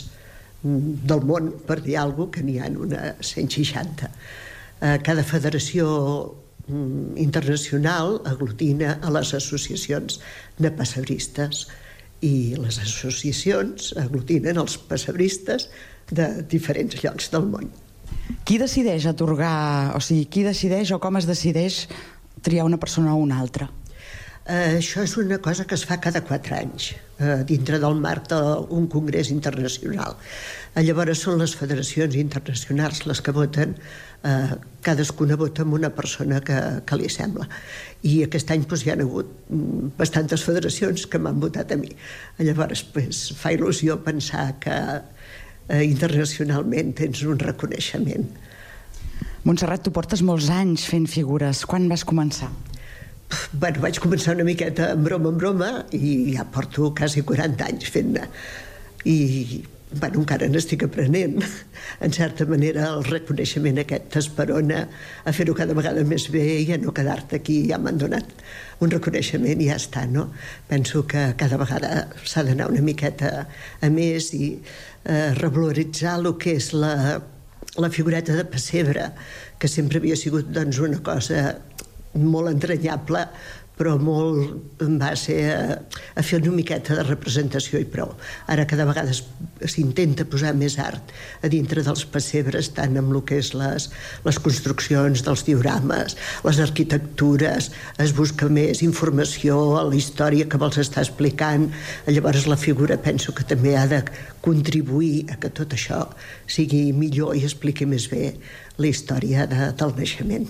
[0.63, 4.09] mm, del món, per dir alguna cosa, que n'hi ha una 160.
[4.09, 5.91] Eh, Cada federació
[6.71, 10.23] mm, internacional aglutina a les associacions
[10.57, 11.67] de passebristes
[12.25, 15.69] i les associacions aglutinen els passebristes
[16.11, 17.69] de diferents llocs del món.
[18.45, 21.85] Qui decideix atorgar, o sigui, qui decideix o com es decideix
[22.43, 23.69] triar una persona o una altra?
[24.49, 28.31] Eh, això és una cosa que es fa cada quatre anys, eh, dintre del marc
[28.31, 30.15] d'un congrés internacional.
[30.75, 33.75] Eh, llavors són les federacions internacionals les que voten,
[34.25, 36.57] eh, cadascuna vota amb una persona que,
[36.87, 37.45] que li sembla.
[38.09, 41.93] I aquest any doncs, hi ha hagut mm, bastantes federacions que m'han votat a mi.
[42.41, 44.79] Llavors pues, fa il·lusió pensar que
[45.69, 48.25] eh, internacionalment tens un reconeixement.
[49.45, 51.67] Montserrat, tu portes molts anys fent figures.
[51.69, 52.49] Quan vas començar?
[53.29, 57.91] Bueno, vaig començar una miqueta en broma en broma i ja porto quasi 40 anys
[57.93, 58.25] fent-ne.
[59.09, 59.17] I,
[60.01, 61.43] bueno, encara n'estic aprenent.
[62.05, 64.83] En certa manera, el reconeixement aquest t'esperona
[65.27, 67.57] a fer-ho cada vegada més bé i a no quedar-te aquí.
[67.71, 68.29] Ja m'han donat
[68.85, 70.29] un reconeixement i ja està, no?
[70.69, 76.55] Penso que cada vegada s'ha d'anar una miqueta a més i eh, revaloritzar el que
[76.61, 77.19] és la,
[77.77, 79.11] la figureta de pessebre,
[79.59, 81.59] que sempre havia sigut doncs, una cosa
[82.23, 83.27] molt entranyable
[83.79, 85.79] però molt en base a,
[86.19, 88.11] a fer una miqueta de representació i prou.
[88.51, 91.15] Ara cada vegada s'intenta posar més art
[91.47, 93.89] a dintre dels pessebres, tant amb el que és les,
[94.27, 97.71] les construccions dels diorames, les arquitectures,
[98.03, 101.71] es busca més informació a la història que vols estar explicant,
[102.11, 104.03] llavors la figura penso que també ha de
[104.43, 106.03] contribuir a que tot això
[106.51, 108.33] sigui millor i expliqui més bé
[108.79, 110.49] la història de, del naixement.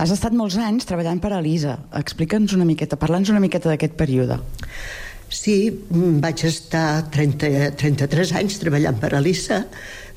[0.00, 1.76] Has estat molts anys treballant per a l'ISA.
[2.00, 4.40] Explica'ns una miqueta, parla'ns una miqueta d'aquest període.
[5.30, 9.64] Sí, mm, vaig estar 30, 33 anys treballant per a l'ISA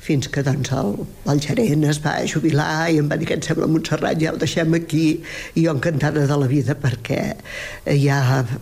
[0.04, 0.90] fins que doncs, el,
[1.32, 4.40] el gerent es va jubilar i em va dir que em sembla Montserrat, ja ho
[4.40, 5.04] deixem aquí.
[5.56, 7.20] I jo encantada de la vida perquè
[8.02, 8.18] ja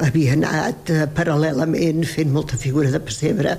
[0.06, 3.56] havia anat eh, paral·lelament fent molta figura de pessebre.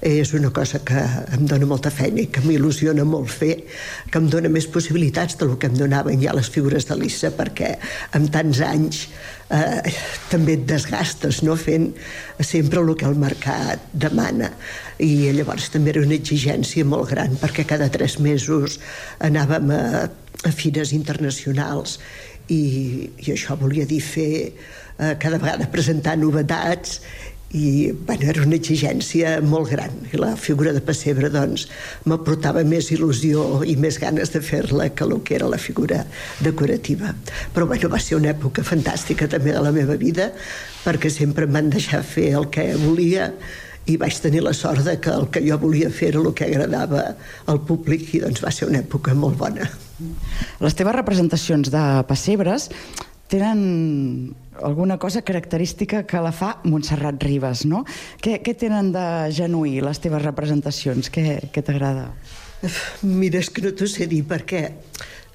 [0.00, 1.04] És una cosa que
[1.36, 3.54] em dona molta feina i que m'il·lusiona molt fer
[4.10, 7.74] que em dona més possibilitats del que em donaven ja les figures de l'ISA perquè
[8.16, 9.06] amb tants anys
[9.50, 9.94] eh,
[10.30, 11.56] també et desgastes no?
[11.60, 11.90] fent
[12.40, 14.50] sempre el que el mercat demana
[15.02, 18.78] i llavors també era una exigència molt gran perquè cada tres mesos
[19.24, 19.82] anàvem a,
[20.46, 21.98] a fires internacionals
[22.48, 27.00] i, i això volia dir fer eh, cada vegada presentar novetats
[27.54, 31.68] i bueno, era una exigència molt gran i la figura de pessebre doncs
[32.10, 36.02] m'aportava més il·lusió i més ganes de fer-la que el que era la figura
[36.42, 37.14] decorativa
[37.54, 40.32] però bueno, va ser una època fantàstica també de la meva vida
[40.82, 43.30] perquè sempre em van deixar fer el que volia
[43.86, 46.48] i vaig tenir la sort de que el que jo volia fer era el que
[46.48, 47.04] agradava
[47.46, 49.68] al públic i doncs va ser una època molt bona.
[50.60, 52.66] Les teves representacions de pessebres
[53.30, 57.84] tenen alguna cosa característica que la fa Montserrat Ribes, no?
[58.22, 61.10] Què, què tenen de genuí les teves representacions?
[61.12, 62.10] Què, què t'agrada?
[63.02, 64.62] Mira, és que no t'ho sé dir perquè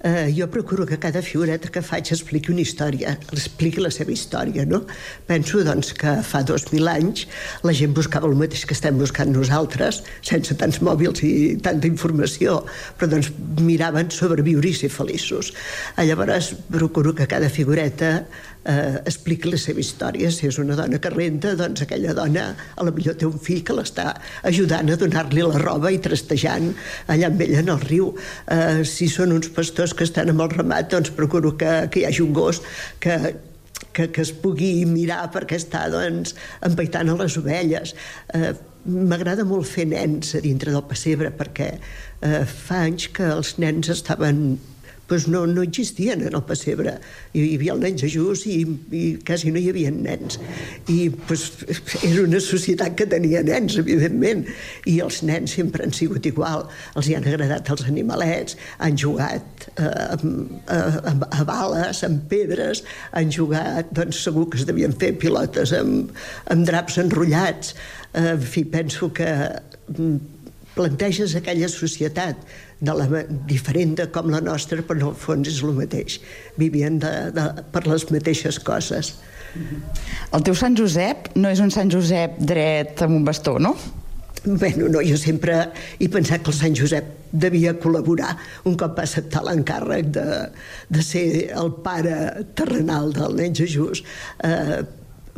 [0.04, 4.66] eh, jo procuro que cada figureta que faig expliqui una història, expliqui la seva història,
[4.66, 4.84] no?
[5.28, 7.28] Penso, doncs, que fa dos mil anys
[7.64, 12.62] la gent buscava el mateix que estem buscant nosaltres, sense tants mòbils i tanta informació,
[12.98, 13.32] però doncs
[13.62, 15.54] miraven sobreviure i ser feliços.
[16.02, 18.26] Llavors procuro que cada figureta
[18.66, 20.32] eh, expliqui la seva història.
[20.32, 23.64] Si és una dona que renta, doncs aquella dona a la millor té un fill
[23.68, 24.14] que l'està
[24.48, 26.72] ajudant a donar-li la roba i trastejant
[27.12, 28.12] allà amb ella en el riu.
[28.52, 32.10] Eh, si són uns pastors que estan amb el ramat, doncs procuro que, que hi
[32.10, 32.62] hagi un gos
[33.04, 33.18] que,
[33.92, 36.36] que, que es pugui mirar perquè està doncs,
[36.68, 37.96] empaitant a les ovelles.
[38.36, 43.52] Eh, M'agrada molt fer nens a dintre del pessebre perquè eh, fa anys que els
[43.62, 44.56] nens estaven
[45.12, 46.96] doncs no, no existien en el pessebre.
[47.36, 48.62] Hi havia el nen Jesús i,
[48.96, 50.40] i quasi no hi havia nens.
[50.92, 51.46] I doncs,
[52.08, 54.46] era una societat que tenia nens, evidentment,
[54.90, 56.68] i els nens sempre han sigut igual.
[56.96, 62.26] Els hi han agradat els animalets, han jugat eh, amb, eh, amb, a bales, amb
[62.32, 66.14] pedres, han jugat, doncs segur que es devien fer pilotes amb,
[66.54, 67.76] amb draps enrotllats.
[68.14, 69.30] Eh, en fi, penso que
[69.92, 70.20] mm,
[70.76, 72.40] planteges aquella societat
[72.82, 76.18] de la, diferent de com la nostra, però en el fons és el mateix.
[76.58, 79.16] Vivien de, de, per les mateixes coses.
[80.32, 83.76] El teu Sant Josep no és un Sant Josep dret amb un bastó, no?
[84.44, 85.68] Bueno, no, jo sempre
[86.00, 88.32] he pensat que el Sant Josep devia col·laborar
[88.66, 90.26] un cop va acceptar l'encàrrec de,
[90.90, 94.02] de ser el pare terrenal del nen Jesús.
[94.44, 94.82] Eh,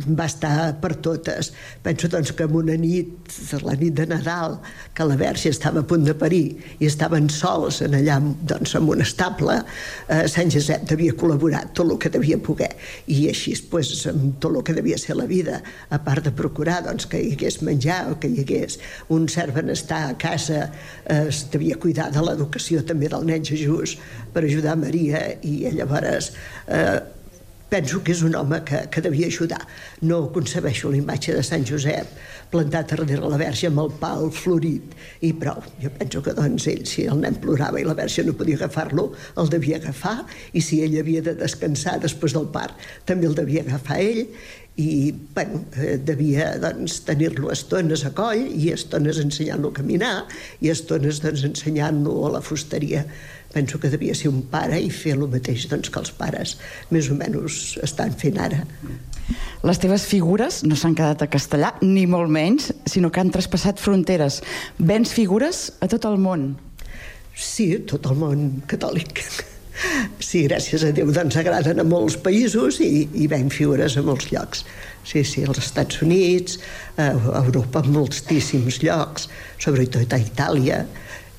[0.07, 1.51] va estar per totes.
[1.83, 3.31] Penso doncs que en una nit,
[3.63, 4.57] la nit de Nadal,
[4.93, 6.45] que la Verge estava a punt de parir
[6.79, 9.59] i estaven sols en allà doncs, en un estable,
[10.07, 12.71] eh, Sant Josep devia col·laborar tot el que devia poder.
[13.07, 16.81] I així, pues, amb tot el que devia ser la vida, a part de procurar
[16.87, 18.79] doncs, que hi hagués menjar o que hi hagués
[19.13, 20.69] un cert benestar a casa,
[21.05, 23.97] eh, es devia cuidar de l'educació també del nen Jesús
[24.33, 26.31] per ajudar Maria i llavors
[26.67, 26.99] eh,
[27.73, 29.61] penso que és un home que, que devia ajudar.
[30.05, 32.11] No concebeixo la imatge de Sant Josep
[32.53, 34.93] plantat darrere la Verge amb el pal florit
[35.25, 35.63] i prou.
[35.81, 39.07] Jo penso que doncs ell, si el nen plorava i la Verge no podia agafar-lo,
[39.41, 40.19] el devia agafar
[40.53, 42.77] i si ell havia de descansar després del part,
[43.09, 44.27] també el devia agafar ell
[44.77, 50.15] i bueno, eh, devia doncs, tenir-lo estones a coll i estones ensenyant-lo a caminar
[50.65, 53.03] i estones doncs, ensenyant-lo a la fusteria
[53.53, 56.57] penso que devia ser un pare i fer el mateix doncs, que els pares
[56.91, 58.63] més o menys estan fent ara.
[59.63, 63.79] Les teves figures no s'han quedat a castellà, ni molt menys, sinó que han traspassat
[63.79, 64.41] fronteres.
[64.77, 66.51] Vens figures a tot el món.
[67.33, 69.23] Sí, tot el món catòlic.
[70.21, 74.29] Sí, gràcies a Déu, doncs agraden a molts països i, i ven figures a molts
[74.29, 74.61] llocs.
[75.03, 76.59] Sí, sí, als Estats Units,
[76.95, 77.09] a
[77.41, 79.27] Europa, en moltíssims llocs,
[79.63, 80.83] sobretot a Itàlia,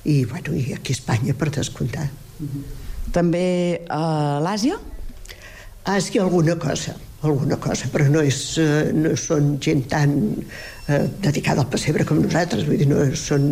[0.04, 2.08] i, bueno, i aquí a Espanya, per descomptar.
[3.14, 3.46] També
[3.92, 4.78] a l'Àsia?
[5.84, 10.14] Àsia alguna cosa, alguna cosa, però no, és, eh, no són gent tan
[10.88, 13.46] eh, dedicada al pessebre com nosaltres, vull dir, no, són,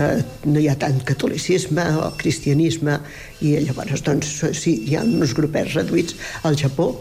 [0.00, 2.96] eh, no hi ha tant catolicisme o cristianisme,
[3.44, 6.16] i llavors, doncs, sí, hi ha uns grupets reduïts.
[6.48, 6.94] Al Japó,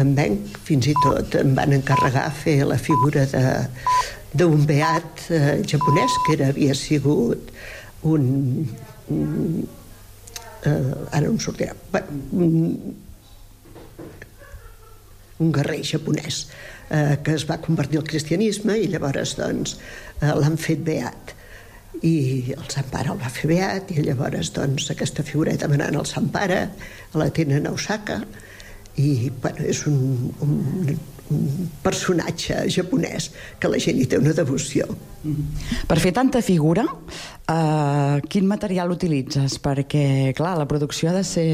[0.00, 3.44] en venc, fins i tot em van encarregar fer la figura de
[4.34, 7.52] d'un beat eh, japonès que era, havia sigut
[8.04, 8.68] un,
[9.10, 9.66] un
[10.64, 11.74] eh, ara no em sortirà
[12.32, 12.50] un,
[15.44, 16.44] un guerrer japonès
[16.90, 19.78] eh, que es va convertir al cristianisme i llavors doncs,
[20.20, 21.34] eh, l'han fet beat
[22.04, 22.14] i
[22.54, 26.30] el Sant Pare el va fer beat i llavors doncs, aquesta figureta manant el Sant
[26.34, 26.60] Pare
[27.14, 28.20] la tenen a Osaka
[29.00, 29.98] i bueno, és un,
[30.44, 30.94] un,
[31.34, 34.86] un personatge japonès que la gent hi té una devoció.
[35.88, 36.84] Per fer tanta figura,
[37.48, 39.58] eh, quin material utilitzes?
[39.62, 41.48] Perquè, clar, la producció ha de ser...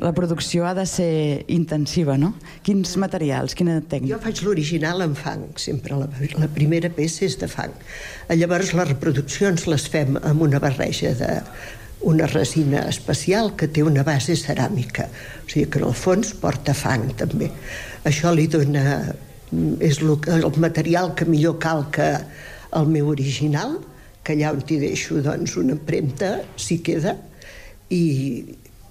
[0.00, 2.32] La producció ha de ser intensiva, no?
[2.66, 4.14] Quins materials, quina tècnica?
[4.14, 5.98] Jo faig l'original en fang, sempre.
[6.00, 6.08] La,
[6.40, 7.74] la primera peça és de fang.
[8.30, 11.34] Llavors les reproduccions les fem amb una barreja de
[12.00, 15.10] una resina especial que té una base ceràmica.
[15.44, 17.50] O sigui que en el fons porta fang, també.
[18.08, 18.86] Això li dona...
[19.82, 22.20] És el, el material que millor calca
[22.78, 23.80] el meu original,
[24.24, 27.16] que allà on t'hi deixo doncs, una empremta, s'hi queda,
[27.90, 28.02] i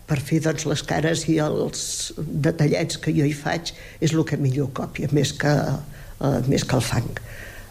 [0.10, 1.82] per fer doncs, les cares i els
[2.18, 6.80] detallets que jo hi faig és el que millor còpia, més que, uh, més que
[6.80, 7.12] el fang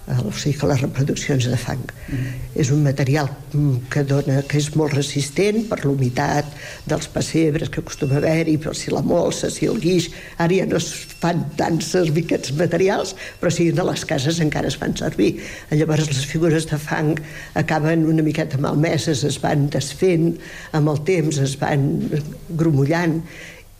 [0.08, 1.82] o sigui que les reproduccions de fang.
[2.08, 2.30] Mm.
[2.62, 3.28] És un material
[3.92, 6.48] que, dona, que és molt resistent per l'humitat
[6.88, 10.08] dels pessebres que acostuma a haver-hi, per si la molsa, si el guix...
[10.38, 14.70] Ara ja no es fan tant servir aquests materials, però sí, a les cases encara
[14.70, 15.34] es fan servir.
[15.74, 17.14] Llavors les figures de fang
[17.58, 20.36] acaben una miqueta malmeses, es van desfent
[20.78, 21.88] amb el temps, es van
[22.48, 23.20] grumollant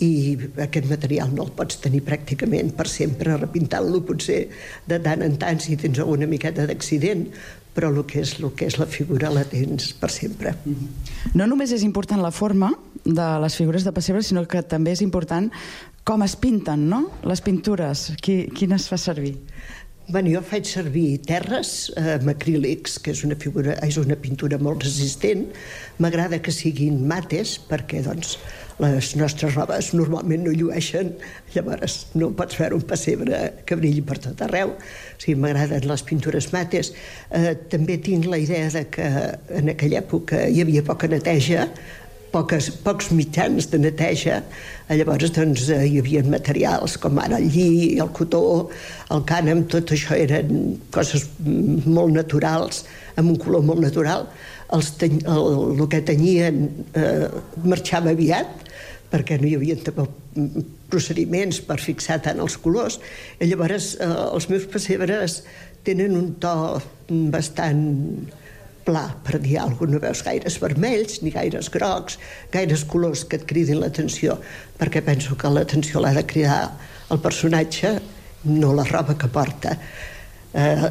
[0.05, 4.45] i aquest material no el pots tenir pràcticament per sempre repintant-lo potser
[4.87, 7.27] de tant en tant si tens alguna miqueta d'accident
[7.79, 10.51] però el que, és, el que és la figura la tens per sempre.
[11.39, 12.73] No només és important la forma
[13.05, 15.47] de les figures de pessebre, sinó que també és important
[16.09, 17.03] com es pinten, no?
[17.29, 19.35] Les pintures, qui, quines fa servir?
[20.09, 24.57] Bueno, jo faig servir terres eh, amb acrílics, que és una, figura, és una pintura
[24.57, 25.43] molt resistent.
[26.01, 28.39] M'agrada que siguin mates, perquè doncs,
[28.81, 31.11] les nostres robes normalment no llueixen,
[31.53, 34.73] llavors no pots veure un pessebre que brilli per tot arreu.
[34.79, 36.95] O sigui, m'agraden les pintures mates.
[37.29, 39.13] Eh, també tinc la idea de que
[39.61, 41.69] en aquella època hi havia poca neteja,
[42.33, 44.43] poques, pocs mitjans de neteja,
[44.91, 48.43] llavors doncs, eh, hi havia materials com ara el lli, el cotó,
[49.15, 52.85] el cànem, tot això eren coses molt naturals,
[53.17, 54.29] amb un color molt natural.
[54.75, 57.29] Els ten, el, el que tenyien eh,
[57.65, 58.67] marxava aviat,
[59.09, 60.13] perquè no hi havia tampoc
[60.93, 62.99] procediments per fixar tant els colors.
[63.41, 65.43] I llavors eh, els meus pessebres
[65.87, 66.55] tenen un to
[67.33, 68.29] bastant
[68.89, 69.95] pla, per dir alguna cosa.
[69.99, 72.19] No veus gaires vermells, ni gaires grocs,
[72.53, 74.39] gaires colors que et cridin l'atenció,
[74.81, 76.63] perquè penso que l'atenció l'ha de cridar
[77.13, 77.99] el personatge,
[78.49, 79.77] no la roba que porta.
[80.55, 80.89] Eh,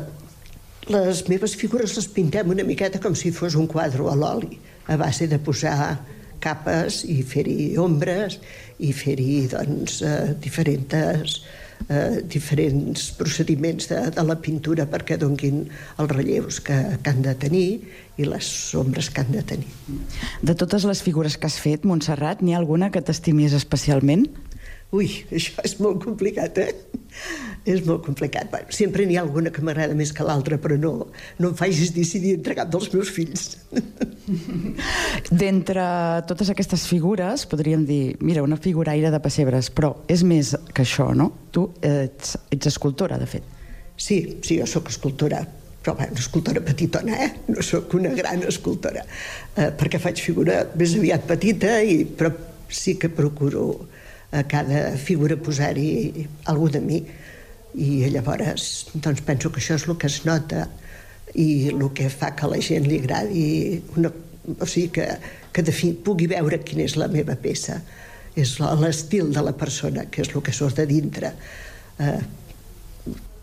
[0.87, 4.95] les meves figures les pintem una miqueta com si fos un quadre a l'oli, a
[4.99, 5.97] base de posar
[6.39, 8.37] capes i fer-hi ombres
[8.79, 11.41] i fer-hi doncs, eh, diferents
[11.89, 15.65] eh, diferents procediments de, de la pintura perquè donguin
[15.97, 17.67] els relleus que, que han de tenir
[18.17, 19.71] i les ombres que han de tenir.
[20.41, 24.27] De totes les figures que has fet, Montserrat, n'hi ha alguna que t'estimis especialment?
[24.95, 26.71] Ui, això és molt complicat, eh?
[27.67, 28.47] És molt complicat.
[28.51, 30.91] Bueno, sempre n'hi ha alguna que m'agrada més que l'altra, però no,
[31.41, 33.57] no em facis decidir entre cap dels meus fills.
[35.41, 35.87] D'entre
[36.29, 41.09] totes aquestes figures, podríem dir, mira, una figuraire de pessebres, però és més que això,
[41.11, 41.33] no?
[41.51, 43.53] Tu ets, ets escultora, de fet.
[43.97, 45.43] Sí, sí, jo sóc escultora,
[45.83, 47.29] però bé, una escultora petitona, eh?
[47.51, 49.03] No sóc una gran escultora,
[49.57, 52.31] eh, perquè faig figura més aviat petita, i, però
[52.71, 53.69] sí que procuro
[54.31, 57.05] a cada figura posar-hi algú de mi,
[57.77, 60.65] i llavors doncs penso que això és el que es nota
[61.37, 63.45] i el que fa que a la gent li agradi
[63.97, 64.11] una,
[64.57, 65.07] o sigui que,
[65.53, 67.81] que de fi pugui veure quina és la meva peça
[68.37, 71.33] és l'estil de la persona que és el que surt de dintre
[72.01, 72.19] eh,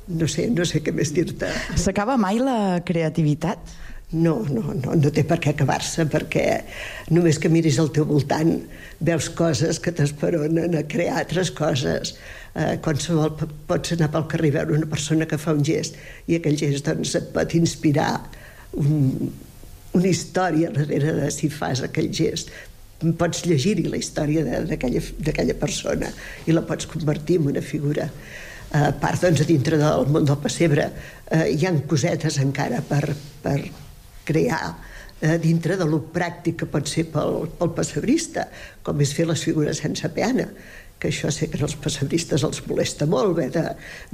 [0.09, 3.75] no sé, no sé què més dir-te S'acaba mai la creativitat?
[4.15, 6.45] No, no, no, no té per què acabar-se, perquè
[7.11, 8.53] només que miris al teu voltant
[9.03, 12.13] veus coses que t'esperonen a crear altres coses.
[12.55, 13.33] Eh, qualsevol
[13.67, 15.97] pots anar pel carrer i veure una persona que fa un gest
[16.31, 18.13] i aquell gest doncs, et pot inspirar
[18.79, 19.33] un,
[19.99, 22.53] una història darrere de si fas aquell gest
[23.19, 26.13] pots llegir-hi la història d'aquella persona
[26.47, 28.07] i la pots convertir en una figura.
[28.75, 33.03] A part, doncs, a dintre del món del pessebre eh, hi han cosetes encara per,
[33.43, 33.59] per
[34.27, 34.63] crear
[35.21, 38.49] eh, dintre de lo pràctic que pot ser pel, pel pessebrista,
[38.87, 40.49] com és fer les figures sense peana
[41.05, 43.65] que això sé que als pessebristes els molesta molt haver de,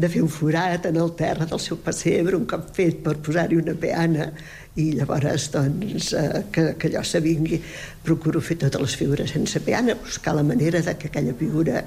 [0.02, 3.60] de fer un forat en el terra del seu pessebre un cop fet per posar-hi
[3.60, 4.26] una peana
[4.82, 7.60] i llavors doncs, eh, que, que allò s'avingui
[8.02, 11.84] procuro fer totes les figures sense peana buscar la manera de que aquella figura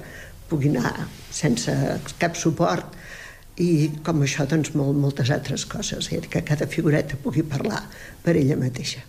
[0.48, 0.94] pugui anar
[1.28, 1.76] sense
[2.20, 2.96] cap suport
[3.60, 6.24] i com això doncs molt, moltes altres coses eh?
[6.30, 7.84] que cada figureta pugui parlar
[8.24, 9.04] per ella mateixa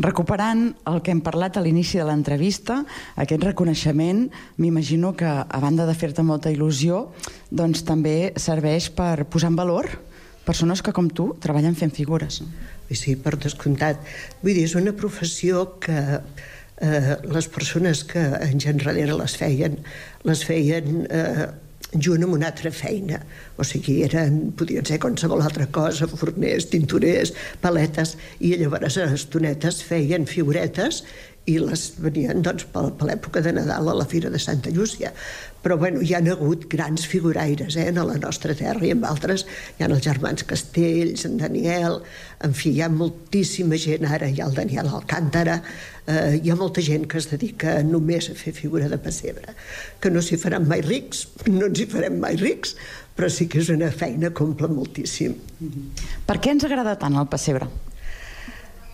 [0.00, 2.78] Recuperant el que hem parlat a l'inici de l'entrevista,
[3.20, 4.22] aquest reconeixement,
[4.56, 7.02] m'imagino que, a banda de fer-te molta il·lusió,
[7.50, 9.90] doncs també serveix per posar en valor
[10.46, 12.40] persones que, com tu, treballen fent figures.
[12.90, 14.00] Sí, per descomptat.
[14.40, 16.00] Vull dir, és una professió que
[16.80, 19.76] eh, les persones que anys enrere les feien,
[20.26, 21.50] les feien eh,
[21.94, 23.20] junt amb una altra feina.
[23.58, 29.82] O sigui, eren, podien ser qualsevol altra cosa, forners, tintorers, paletes, i llavors a estonetes
[29.86, 31.02] feien figuretes
[31.50, 35.12] i les venien doncs, per, l'època de Nadal a la Fira de Santa Llúcia.
[35.60, 39.44] Però bueno, hi han hagut grans figuraires eh, en la nostra terra i en altres
[39.44, 42.00] hi ha els germans Castells, en Daniel,
[42.46, 45.58] en fi, hi ha moltíssima gent, ara hi ha el Daniel Alcántara,
[46.06, 49.54] eh, hi ha molta gent que es dedica només a fer figura de pessebre,
[50.00, 52.76] que no s'hi faran mai rics, no ens hi farem mai rics,
[53.16, 55.36] però sí que és una feina que omple moltíssim.
[56.26, 57.68] Per què ens agrada tant el pessebre?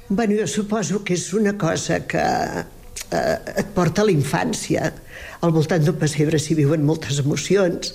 [0.08, 4.92] Bueno, jo suposo que és una cosa que eh, et porta a la infància.
[5.42, 7.90] Al voltant d'un pessebre s'hi viuen moltes emocions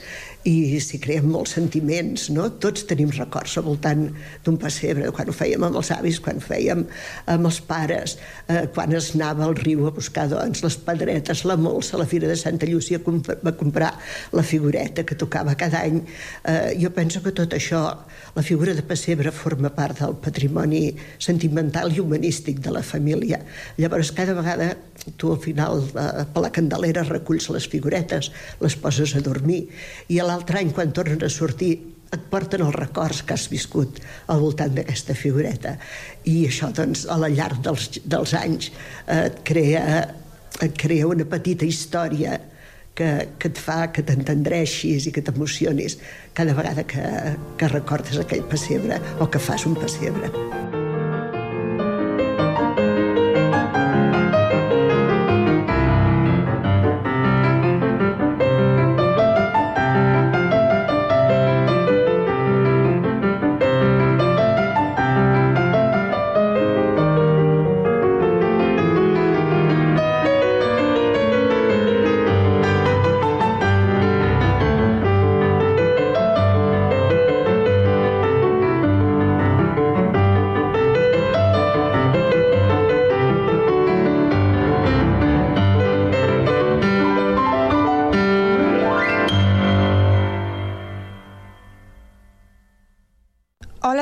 [0.47, 2.47] i s'hi creen molts sentiments, no?
[2.63, 4.07] Tots tenim records al voltant
[4.45, 6.85] d'un pessebre, quan ho fèiem amb els avis, quan ho fèiem
[7.29, 8.17] amb els pares,
[8.47, 12.27] eh, quan es anava al riu a buscar, doncs, les pedretes, la molsa, la Fira
[12.27, 13.91] de Santa Llúcia comp- va comprar
[14.33, 16.01] la figureta que tocava cada any.
[16.45, 17.83] Eh, jo penso que tot això,
[18.35, 23.43] la figura de pessebre forma part del patrimoni sentimental i humanístic de la família.
[23.77, 24.75] Llavors, cada vegada
[25.17, 28.31] tu al final eh, per la candelera reculls les figuretes,
[28.61, 29.67] les poses a dormir
[30.09, 31.73] i a l'altre any quan tornen a sortir
[32.11, 34.01] et porten els records que has viscut
[34.31, 35.77] al voltant d'aquesta figureta
[36.27, 39.85] i això doncs a la llarg dels, dels anys eh, et crea
[40.61, 42.35] et crea una petita història
[42.95, 43.09] que,
[43.39, 45.97] que et fa que t'entendreixis i que t'emocionis
[46.37, 47.07] cada vegada que,
[47.57, 50.90] que recordes aquell pessebre o que fas un pessebre.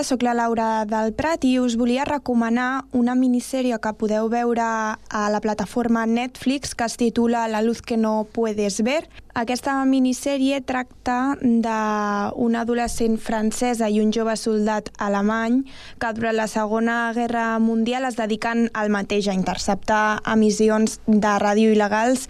[0.09, 5.21] Sóc la Laura del Prat i us volia recomanar una minissèrie que podeu veure a
[5.29, 9.05] la plataforma Netflix que es titula La luz que no puedes ver.
[9.39, 15.61] Aquesta minissèrie tracta d'una adolescent francesa i un jove soldat alemany
[15.95, 21.71] que durant la Segona Guerra Mundial es dediquen al mateix, a interceptar emissions de ràdio
[21.71, 22.25] il·legals,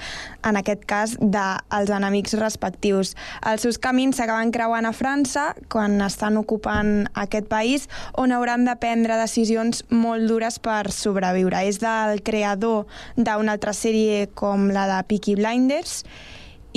[0.45, 3.15] en aquest cas dels enemics respectius.
[3.41, 7.89] Els seus camins s'acaben creuant a França quan estan ocupant aquest país
[8.21, 11.65] on hauran de prendre decisions molt dures per sobreviure.
[11.65, 12.85] És del creador
[13.17, 16.03] d'una altra sèrie com la de Peaky Blinders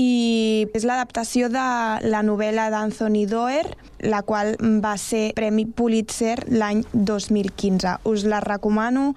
[0.01, 1.64] i és l'adaptació de
[2.09, 3.72] la novel·la d'Anthony Doerr,
[4.09, 7.99] la qual va ser Premi Pulitzer l'any 2015.
[8.09, 9.12] Us la recomano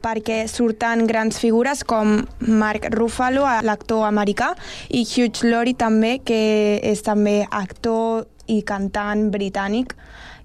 [0.00, 4.54] perquè surten grans figures com Mark Ruffalo, l'actor americà,
[4.88, 9.94] i Hugh Laurie també, que és també actor i cantant britànic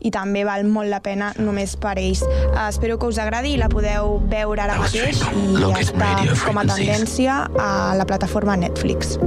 [0.06, 2.22] i també val molt la pena només per ells.
[2.26, 6.12] Uh, espero que us agradi i la podeu veure ara mateix i està
[6.44, 9.18] com a tendència a la plataforma Netflix.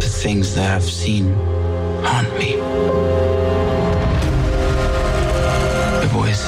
[0.00, 1.34] The things that I've seen
[2.04, 2.56] haunt me.
[6.00, 6.46] The voice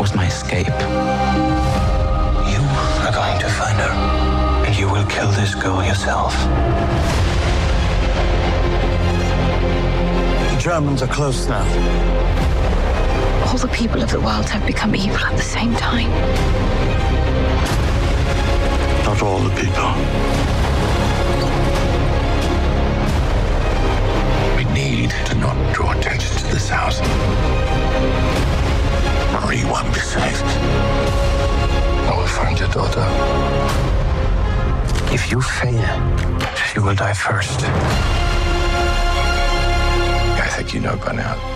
[0.00, 0.66] was my escape.
[2.52, 2.62] You
[3.04, 3.92] are going to find her,
[4.66, 6.34] and you will kill this girl yourself.
[10.52, 11.66] The Germans are close now.
[13.46, 16.10] All the people of the world have become evil at the same time.
[19.04, 19.94] Not all the people.
[25.06, 27.00] Need to not draw attention to this house.
[29.32, 30.42] Marie won't be safe.
[32.08, 33.06] I will find your daughter.
[35.14, 35.86] If you fail,
[36.72, 37.60] she will die first.
[40.44, 41.55] I think you know by now.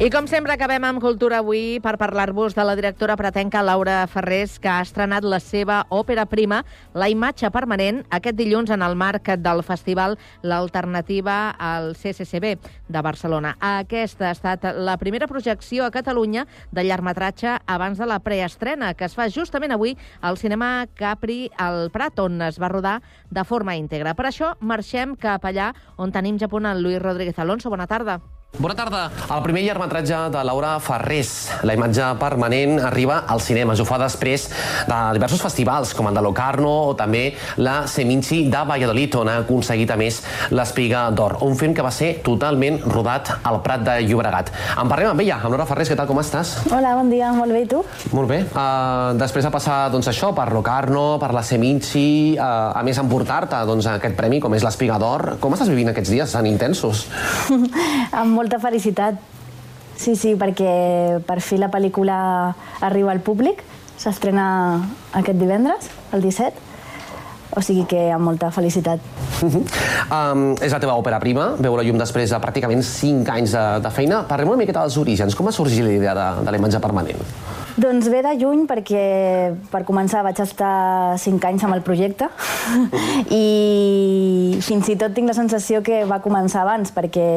[0.00, 4.54] I com sempre acabem amb Cultura avui per parlar-vos de la directora pretenca Laura Ferrés,
[4.56, 6.62] que ha estrenat la seva òpera prima,
[6.94, 12.54] La imatge permanent, aquest dilluns en el marc del festival L'Alternativa al CCCB
[12.88, 13.52] de Barcelona.
[13.60, 19.04] Aquesta ha estat la primera projecció a Catalunya de llargmetratge abans de la preestrena, que
[19.04, 23.76] es fa justament avui al cinema Capri al Prat, on es va rodar de forma
[23.76, 24.16] íntegra.
[24.16, 27.68] Per això marxem cap allà on tenim ja punt en Lluís Rodríguez Alonso.
[27.68, 28.22] Bona tarda.
[28.58, 29.04] Bona tarda.
[29.30, 31.28] El primer llargmetratge de Laura Ferrés,
[31.62, 33.78] la imatge permanent, arriba als cinemes.
[33.80, 34.48] Ho fa després
[34.88, 39.36] de diversos festivals, com el de Locarno o també la Seminci de Valladolid, on ha
[39.44, 40.18] aconseguit a més
[40.50, 41.38] l'Espiga d'Or.
[41.46, 44.50] Un film que va ser totalment rodat al Prat de Llobregat.
[44.74, 46.56] En parlem amb ella, amb Laura Ferrés, què tal, com estàs?
[46.74, 47.84] Hola, bon dia, molt bé, i tu?
[48.12, 48.42] Molt bé.
[48.50, 53.62] Uh, després de passar doncs, això per Locarno, per la Seminci, uh, a més emportar-te
[53.70, 57.06] doncs, aquest premi, com és l'Espiga d'Or, com estàs vivint aquests dies tan intensos?
[58.20, 59.20] amb molta felicitat.
[60.00, 62.16] Sí, sí, perquè per fi la pel·lícula
[62.86, 63.60] arriba al públic,
[64.00, 64.46] s'estrena
[65.12, 66.70] aquest divendres, el 17,
[67.50, 69.02] o sigui que amb molta felicitat.
[69.42, 73.64] um, és la teva òpera prima, veu la llum després de pràcticament 5 anys de,
[73.84, 74.22] de feina.
[74.28, 75.36] Parlem una miqueta dels orígens.
[75.36, 77.20] Com va sorgir la idea de, de la imatge permanent?
[77.80, 79.04] Doncs ve de lluny perquè,
[79.72, 82.30] per començar, vaig estar 5 anys amb el projecte
[83.42, 87.28] i fins i tot tinc la sensació que va començar abans perquè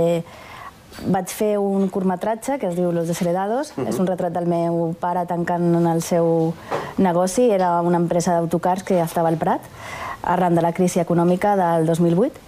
[1.06, 3.74] vaig fer un curtmetratge que es diu Los Desheredados.
[3.76, 3.90] Uh -huh.
[3.90, 6.54] És un retrat del meu pare tancant en el seu
[6.98, 7.50] negoci.
[7.50, 9.62] Era una empresa d'autocars que estava al Prat
[10.24, 12.40] arran de la crisi econòmica del 2008.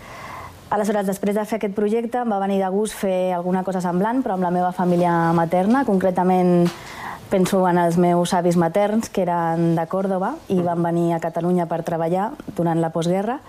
[0.70, 4.24] Aleshores, després de fer aquest projecte, em va venir de gust fer alguna cosa semblant,
[4.26, 5.86] però amb la meva família materna.
[5.86, 6.66] Concretament,
[7.30, 11.68] penso en els meus avis materns, que eren de Còrdoba, i van venir a Catalunya
[11.70, 13.40] per treballar durant la postguerra.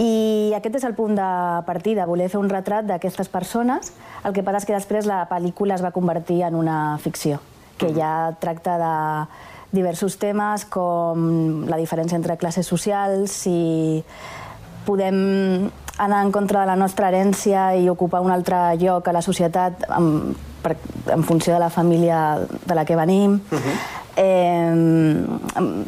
[0.00, 1.28] I aquest és el punt de
[1.66, 3.92] partida, voler fer un retrat d'aquestes persones.
[4.24, 7.40] El que passa és que després la pel·lícula es va convertir en una ficció,
[7.76, 8.94] que ja tracta de
[9.72, 14.04] diversos temes com la diferència entre classes socials, si
[14.86, 19.22] podem anar en contra de la nostra herència i ocupar un altre lloc a la
[19.22, 20.32] societat en,
[20.62, 20.76] per,
[21.12, 23.40] en funció de la família de la que venim.
[23.50, 23.76] Uh -huh.
[24.16, 24.74] eh,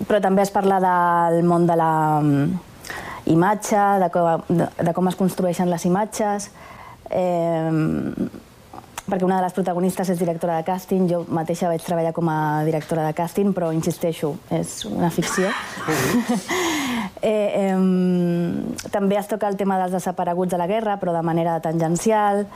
[0.09, 2.21] però també es parla del món de la
[3.27, 6.51] imatge, de com, de, de com es construeixen les imatges,
[7.11, 7.71] eh,
[9.05, 12.65] perquè una de les protagonistes és directora de càsting, jo mateixa vaig treballar com a
[12.65, 15.51] directora de càsting, però insisteixo, és una ficció.
[17.21, 21.59] eh, eh, també es toca el tema dels desapareguts de la guerra, però de manera
[21.61, 22.47] tangencial.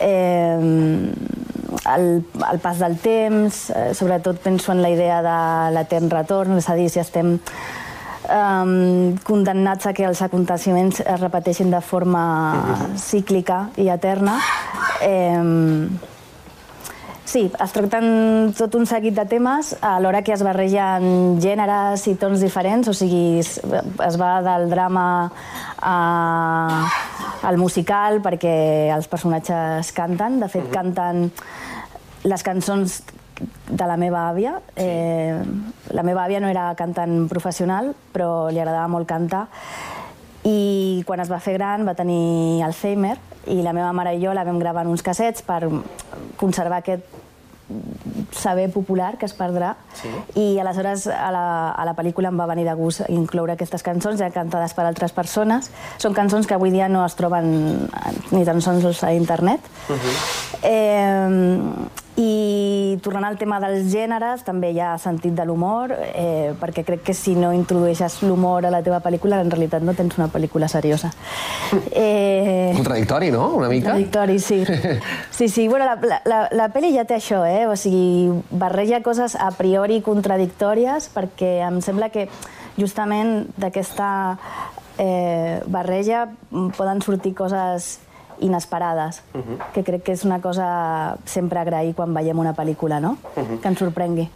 [0.00, 0.58] Eh,
[1.96, 5.38] el, el pas del temps, eh, sobretot penso en la idea de
[5.74, 7.38] l'etern retorn, és a dir, si estem
[8.30, 12.22] um, condemnats a que els aconteciments es repeteixin de forma
[12.98, 14.38] cíclica i eterna.
[15.02, 15.88] Eh,
[17.24, 22.42] sí, es tracten tot un seguit de temes alhora que es barregen gèneres i tons
[22.42, 25.06] diferents, o sigui, es, es va del drama
[25.78, 25.96] a,
[27.46, 31.28] al musical perquè els personatges canten, de fet canten
[32.24, 33.00] les cançons
[33.70, 34.58] de la meva àvia.
[34.76, 35.38] Eh,
[35.90, 39.46] la meva àvia no era cantant professional, però li agradava molt cantar.
[40.44, 43.16] I quan es va fer gran va tenir Alzheimer
[43.52, 45.64] i la meva mare i jo la vam gravar en uns cassets per
[46.40, 47.04] conservar aquest
[48.32, 50.10] saber popular que es perdrà sí.
[50.38, 54.18] i aleshores a la, a la pel·lícula em va venir de gust incloure aquestes cançons
[54.20, 55.70] ja cantades per altres persones.
[56.02, 57.52] Són cançons que avui dia no es troben
[58.32, 59.60] ni tan sols a internet.
[59.88, 60.16] Uh -huh.
[60.62, 66.84] eh, i tornant al tema dels gèneres, també hi ha sentit de l'humor, eh, perquè
[66.84, 70.28] crec que si no introdueixes l'humor a la teva pel·lícula, en realitat no tens una
[70.32, 71.12] pel·lícula seriosa.
[71.90, 72.72] Eh...
[72.76, 73.94] Contradictori, no?, una mica?
[73.94, 74.62] Contradictori, sí.
[75.40, 77.64] Sí, sí, bueno, la, la, la, la pel·li ja té això, eh?
[77.70, 82.26] O sigui, barreja coses a priori contradictòries, perquè em sembla que
[82.76, 84.10] justament d'aquesta
[85.00, 86.26] eh, barreja
[86.76, 87.98] poden sortir coses
[88.40, 89.20] inesperades,
[89.74, 93.16] que crec que és una cosa sempre agrair quan veiem una pel·lícula, no?
[93.34, 94.28] Que ens sorprengui.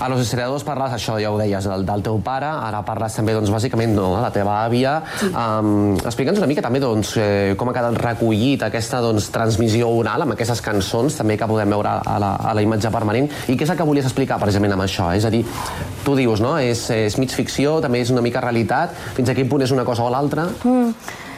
[0.00, 3.34] A Los Desheredados parles, això ja ho deies, del, del teu pare, ara parles també,
[3.36, 4.98] doncs, bàsicament, no, de la teva àvia.
[5.20, 5.30] Sí.
[5.30, 10.26] Um, Explica'ns una mica també, doncs, eh, com ha quedat recollit aquesta, doncs, transmissió oral
[10.26, 13.66] amb aquestes cançons, també que podem veure a la, a la imatge permanent, i què
[13.66, 15.10] és el que volies explicar precisament amb això?
[15.16, 15.44] És a dir,
[16.04, 19.50] tu dius, no?, és, és mig ficció, també és una mica realitat, fins a quin
[19.50, 20.48] punt és una cosa o l'altra?
[20.64, 21.30] Mm.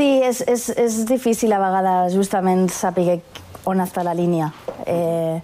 [0.00, 3.18] Sí, és, és, és difícil a vegades justament saber
[3.68, 4.46] on està la línia.
[4.88, 5.36] Eh,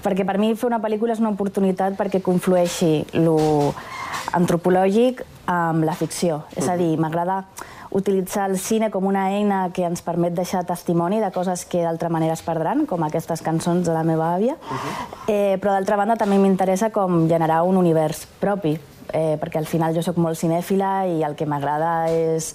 [0.00, 3.36] perquè per mi fer una pel·lícula és una oportunitat perquè conflueixi lo
[4.38, 6.40] antropològic amb la ficció.
[6.56, 7.42] És a dir, m'agrada
[7.92, 12.08] utilitzar el cine com una eina que ens permet deixar testimoni de coses que d'altra
[12.08, 14.56] manera es perdran, com aquestes cançons de la meva àvia,
[15.28, 18.78] eh, però d'altra banda també m'interessa com generar un univers propi,
[19.12, 22.54] eh, perquè al final jo sóc molt cinèfila i el que m'agrada és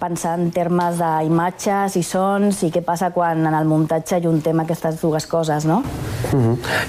[0.00, 5.00] pensar en termes d'imatges i sons i què passa quan en el muntatge juntem aquestes
[5.00, 5.82] dues coses, no?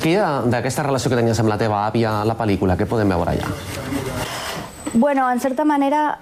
[0.01, 2.77] Què hi ha d'aquesta relació que tenies amb la teva àvia a la pel·lícula?
[2.77, 3.51] Què podem veure allà?
[4.93, 6.17] Bueno, en certa manera,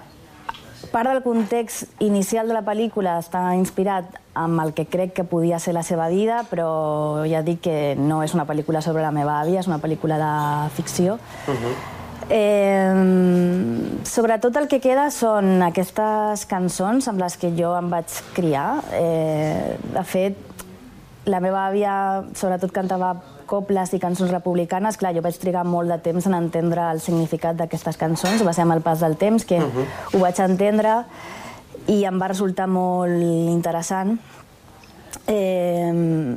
[0.92, 5.58] part del context inicial de la pel·lícula està inspirat amb el que crec que podia
[5.62, 9.40] ser la seva vida, però ja dic que no és una pel·lícula sobre la meva
[9.40, 10.32] àvia, és una pel·lícula de
[10.76, 11.18] ficció.
[11.46, 11.95] Uh -huh.
[12.28, 18.82] Eh, sobretot el que queda són aquestes cançons amb les que jo em vaig criar.
[18.98, 20.40] Eh, de fet,
[21.26, 21.94] la meva àvia
[22.38, 23.14] sobretot cantava
[23.46, 24.98] coples i cançons republicanes.
[24.98, 28.42] Clar, jo vaig trigar molt de temps en entendre el significat d'aquestes cançons.
[28.46, 29.86] Va ser amb el pas del temps que uh -huh.
[30.14, 31.04] ho vaig entendre
[31.86, 34.18] i em va resultar molt interessant.
[35.26, 36.36] Eh,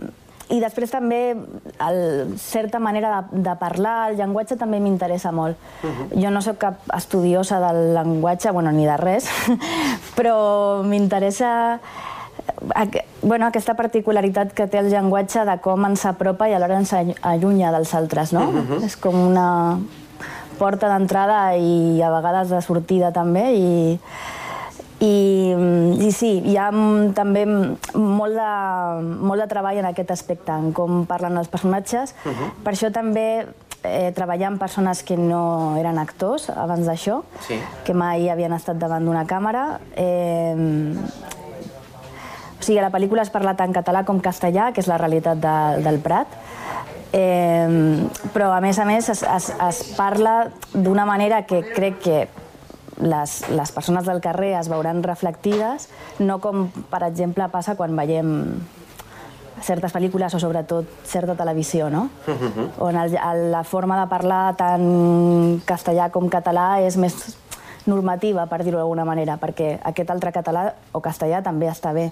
[0.50, 1.38] i després també,
[1.86, 5.58] el, certa manera de, de parlar, el llenguatge també m'interessa molt.
[5.84, 6.22] Uh -huh.
[6.24, 9.30] Jo no sóc cap estudiosa del llenguatge, bueno, ni de res,
[10.18, 11.80] però m'interessa
[13.22, 17.72] bueno, aquesta particularitat que té el llenguatge de com ens apropa i alhora ens allunya
[17.72, 18.40] dels altres, no?
[18.40, 18.58] Mhm.
[18.58, 18.86] Uh -huh.
[18.86, 19.80] És com una
[20.58, 24.00] porta d'entrada i a vegades de sortida també i
[25.00, 25.56] i,
[26.04, 28.52] i sí, hi ha mm, també molt de,
[29.24, 32.16] molt de treball en aquest aspecte, en com parlen els personatges.
[32.24, 32.32] Mhm.
[32.32, 32.52] Uh -huh.
[32.64, 33.48] Per això també
[33.84, 37.60] eh, treballar amb persones que no eren actors abans d'això, Sí.
[37.86, 39.80] que mai havien estat davant d'una càmera.
[39.96, 40.96] Eh,
[42.60, 45.82] o sigui, la pel·lícula es parla tant català com castellà, que és la realitat de,
[45.82, 46.28] del Prat.
[47.14, 52.28] Eh, però, a més a més, es, es, es parla d'una manera que crec que
[53.00, 55.90] les, les persones del carrer es veuran reflectides,
[56.20, 58.60] no com, per exemple, passa quan veiem
[59.64, 62.08] certes pel·lícules o sobretot certa televisió, no?
[62.80, 67.18] on el, el, la forma de parlar tant castellà com català és més
[67.90, 72.10] normativa, per dir-ho d'alguna manera, perquè aquest altre català o castellà també està bé,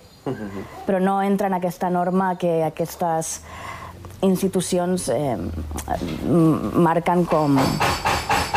[0.87, 3.39] però no entra en aquesta norma que aquestes
[4.25, 5.37] institucions eh,
[6.73, 7.59] marquen com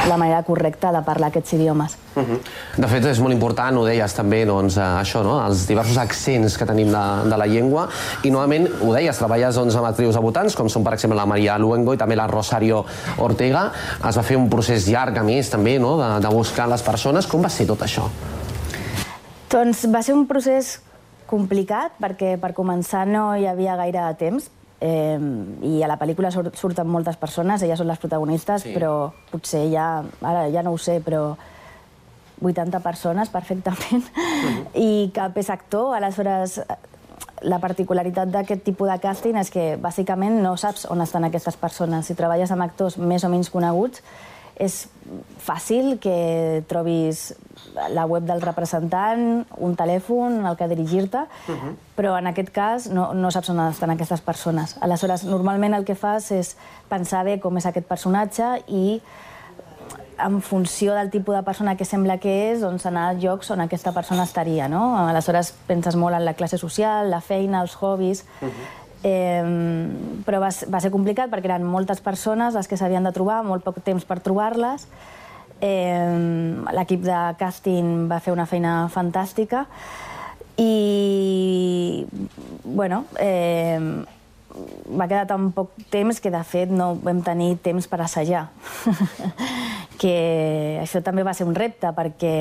[0.08, 1.96] la manera correcta de parlar aquests idiomes.
[2.14, 2.38] Uh -huh.
[2.76, 5.46] De fet, és molt important, ho deies també, doncs, eh, això, no?
[5.46, 7.88] els diversos accents que tenim de, de la llengua,
[8.22, 11.58] i novament, ho deies, treballes doncs, amb actrius debutants, com són, per exemple, la Maria
[11.58, 12.84] Luengo i també la Rosario
[13.18, 13.72] Ortega.
[14.08, 15.96] Es va fer un procés llarg, a més, també, no?
[15.96, 17.26] de, de buscar les persones.
[17.26, 18.08] Com va ser tot això?
[19.50, 20.80] Doncs va ser un procés
[21.26, 25.18] complicat perquè per començar no hi havia gaire temps eh,
[25.62, 28.74] i a la pel·lícula sur surten moltes persones, elles són les protagonistes, Sí.
[28.74, 31.36] però potser ja, ara ja no ho sé, però
[32.40, 34.06] 80 persones perfectament
[34.74, 36.60] i cap és actor, aleshores
[37.42, 42.04] la particularitat d'aquest tipus de càsting és que bàsicament no saps on estan aquestes persones.
[42.06, 44.02] Si treballes amb actors més o menys coneguts,
[44.60, 44.74] és
[45.40, 47.30] fàcil que trobis
[47.94, 51.24] la web del representant, un telèfon al que dirigir-te,
[51.96, 54.76] però en aquest cas no, no saps on estan aquestes persones.
[54.84, 56.54] Aleshores, normalment el que fas és
[56.92, 59.00] pensar bé com és aquest personatge i
[60.20, 63.62] en funció del tipus de persona que sembla que és, doncs anar a llocs on
[63.64, 64.82] aquesta persona estaria, no?
[65.08, 68.26] Aleshores penses molt en la classe social, la feina, els hobbies...
[69.00, 69.44] Eh,
[70.26, 73.64] però va, va ser complicat perquè eren moltes persones les que s'havien de trobar, molt
[73.64, 74.86] poc temps per trobar-les.
[75.60, 79.66] Eh, L'equip de càsting va fer una feina fantàstica
[80.60, 82.04] i,
[82.64, 83.80] bueno, eh,
[84.90, 88.48] va quedar tan poc temps que, de fet, no vam tenir temps per assajar.
[90.00, 92.34] que això també va ser un repte, perquè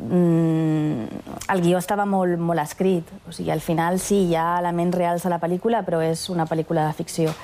[0.00, 1.04] mm,
[1.52, 3.08] el guió estava molt, molt escrit.
[3.28, 6.46] O sigui, al final sí, hi ha elements reals a la pel·lícula, però és una
[6.50, 7.34] pel·lícula de ficció.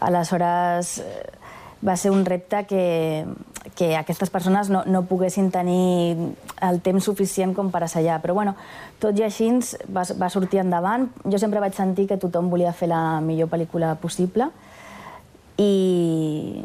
[0.00, 1.40] Aleshores, eh,
[1.86, 3.26] va ser un repte que,
[3.74, 8.20] que aquestes persones no, no poguessin tenir el temps suficient com per assajar.
[8.20, 8.56] Però bueno,
[9.00, 9.48] tot i així
[9.88, 11.08] va, va sortir endavant.
[11.24, 14.50] Jo sempre vaig sentir que tothom volia fer la millor pel·lícula possible
[15.60, 16.62] i,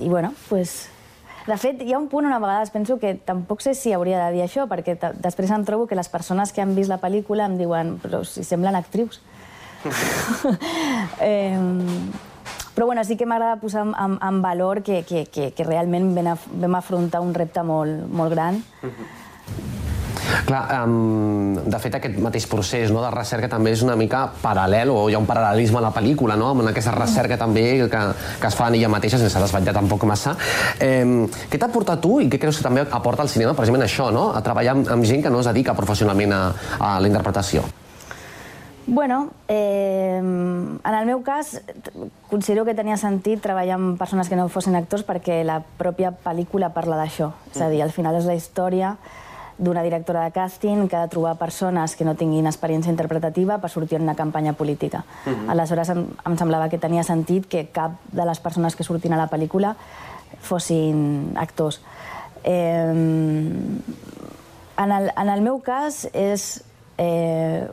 [0.00, 0.88] i bueno, pues,
[1.48, 4.20] de fet, hi ha un punt on a vegades penso que tampoc sé si hauria
[4.26, 7.48] de dir això, perquè després em trobo que les persones que han vist la pel·lícula
[7.48, 9.22] em diuen però si semblen actrius.
[11.20, 11.56] eh,
[12.74, 16.32] però bueno, sí que m'agrada posar en, en, valor que, que, que, que realment vam,
[16.34, 18.62] af vam afrontar un repte molt, molt gran.
[20.48, 24.92] Clar, um, de fet, aquest mateix procés no, de recerca també és una mica paral·lel,
[24.92, 26.52] o hi ha un paral·lelisme a la pel·lícula, no?
[26.54, 28.04] amb aquesta recerca també que,
[28.40, 30.36] que es fa en ella mateixa, sense desvetllar tampoc massa.
[30.84, 31.04] Eh,
[31.50, 34.30] què t'ha portat tu i què creus que també aporta al cinema, precisament això, no?
[34.36, 36.42] a treballar amb, amb gent que no es dedica professionalment a,
[36.78, 37.66] a la interpretació?
[38.90, 41.60] Bueno, eh, en el meu cas,
[42.30, 46.70] considero que tenia sentit treballar amb persones que no fossin actors perquè la pròpia pel·lícula
[46.72, 47.28] parla d'això.
[47.52, 48.94] És a dir, al final és la història
[49.58, 53.70] d'una directora de càsting que ha de trobar persones que no tinguin experiència interpretativa per
[53.70, 55.04] sortir en una campanya política.
[55.26, 55.50] Mhm.
[55.50, 59.16] Aleshores, em, em semblava que tenia sentit que cap de les persones que sortin a
[59.16, 59.74] la pel·lícula
[60.40, 61.80] fossin actors.
[62.44, 62.92] Eh,
[64.78, 66.62] en, el, en el meu cas és
[66.98, 67.66] eh,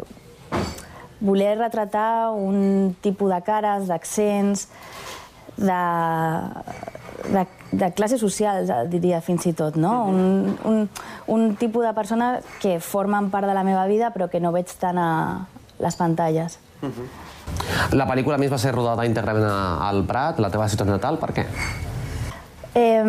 [1.19, 4.67] voler retratar un tipus de cares, d'accents,
[5.55, 5.81] de,
[7.75, 10.05] de, de classe social, diria fins i tot, no?
[10.11, 10.89] Un, un,
[11.27, 14.71] un tipus de persona que formen part de la meva vida però que no veig
[14.79, 15.09] tant a
[15.79, 16.59] les pantalles.
[17.95, 21.45] La pel·lícula més va ser rodada íntegrament al Prat, la teva ciutat natal, per què?
[22.77, 23.03] Eh,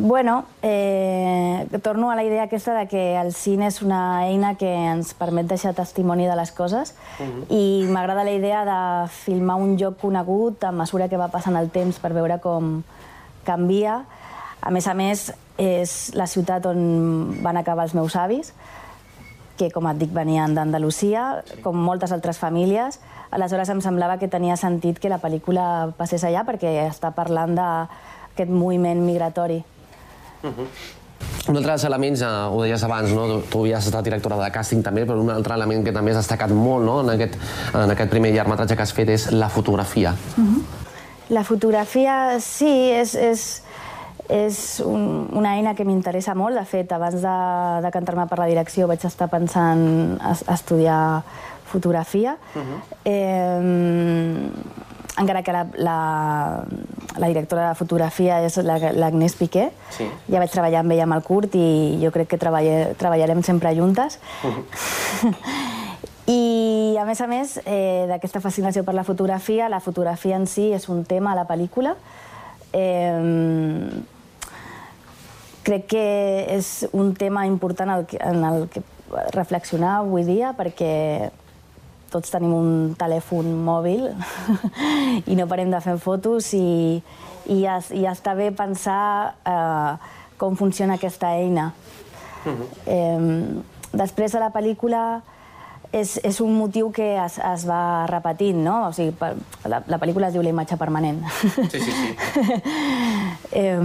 [0.00, 4.70] bueno, eh, torno a la idea aquesta de que el cine és una eina que
[4.72, 6.94] ens permet deixar testimoni de les coses
[7.52, 8.78] i m'agrada la idea de
[9.12, 12.78] filmar un lloc conegut a mesura que va passant el temps per veure com
[13.46, 14.02] canvia.
[14.64, 15.28] A més a més,
[15.60, 16.80] és la ciutat on
[17.44, 18.52] van acabar els meus avis,
[19.58, 22.98] que, com et dic, venien d'Andalusia, com moltes altres famílies.
[23.34, 28.50] Aleshores em semblava que tenia sentit que la pel·lícula passés allà perquè està parlant d'aquest
[28.50, 29.62] moviment migratori.
[30.44, 33.26] Un altre dels elements, eh, ho deies abans, no?
[33.28, 36.22] tu, tu havies estat directora de càsting també, però un altre element que també has
[36.22, 37.00] destacat molt no?
[37.04, 37.36] en, aquest,
[37.74, 40.14] en aquest primer llargmetratge que has fet és la fotografia.
[41.30, 43.44] La fotografia, sí, és, és,
[44.28, 46.56] és un, una eina que m'interessa molt.
[46.58, 47.36] De fet, abans de
[47.86, 51.22] decantar-me per la direcció vaig estar pensant a, a estudiar
[51.70, 52.36] fotografia.
[53.04, 54.50] Eh,
[55.16, 55.96] encara que la, la,
[57.22, 59.68] la directora de fotografia és la- l'Agnès Piqué.
[59.94, 60.08] Sí.
[60.28, 61.66] Ja vaig treballar amb ella amb el curt i
[62.02, 64.18] jo crec que treballe, treballarem sempre juntes.
[66.26, 70.70] I, a més a més, eh, d'aquesta fascinació per la fotografia, la fotografia en si
[70.72, 71.96] és un tema a la pel·lícula.
[72.72, 73.90] Eh,
[75.64, 76.04] crec que
[76.52, 78.82] és un tema important el que, en el que
[79.34, 81.30] reflexionar avui dia perquè
[82.12, 84.10] tots tenim un telèfon mòbil
[85.30, 87.00] i no parem de fer fotos i,
[87.48, 89.92] i, ja, i està bé pensar eh,
[90.38, 91.70] com funciona aquesta eina.
[92.86, 93.20] Eh,
[93.94, 95.04] després de la pel·lícula
[95.94, 98.88] és, és un motiu que es, es va repetint, no?
[98.88, 99.34] O sigui, per,
[99.70, 101.22] la, la pel·lícula es diu La imatge permanent.
[101.70, 102.16] Sí, sí, sí.
[103.52, 103.78] eh,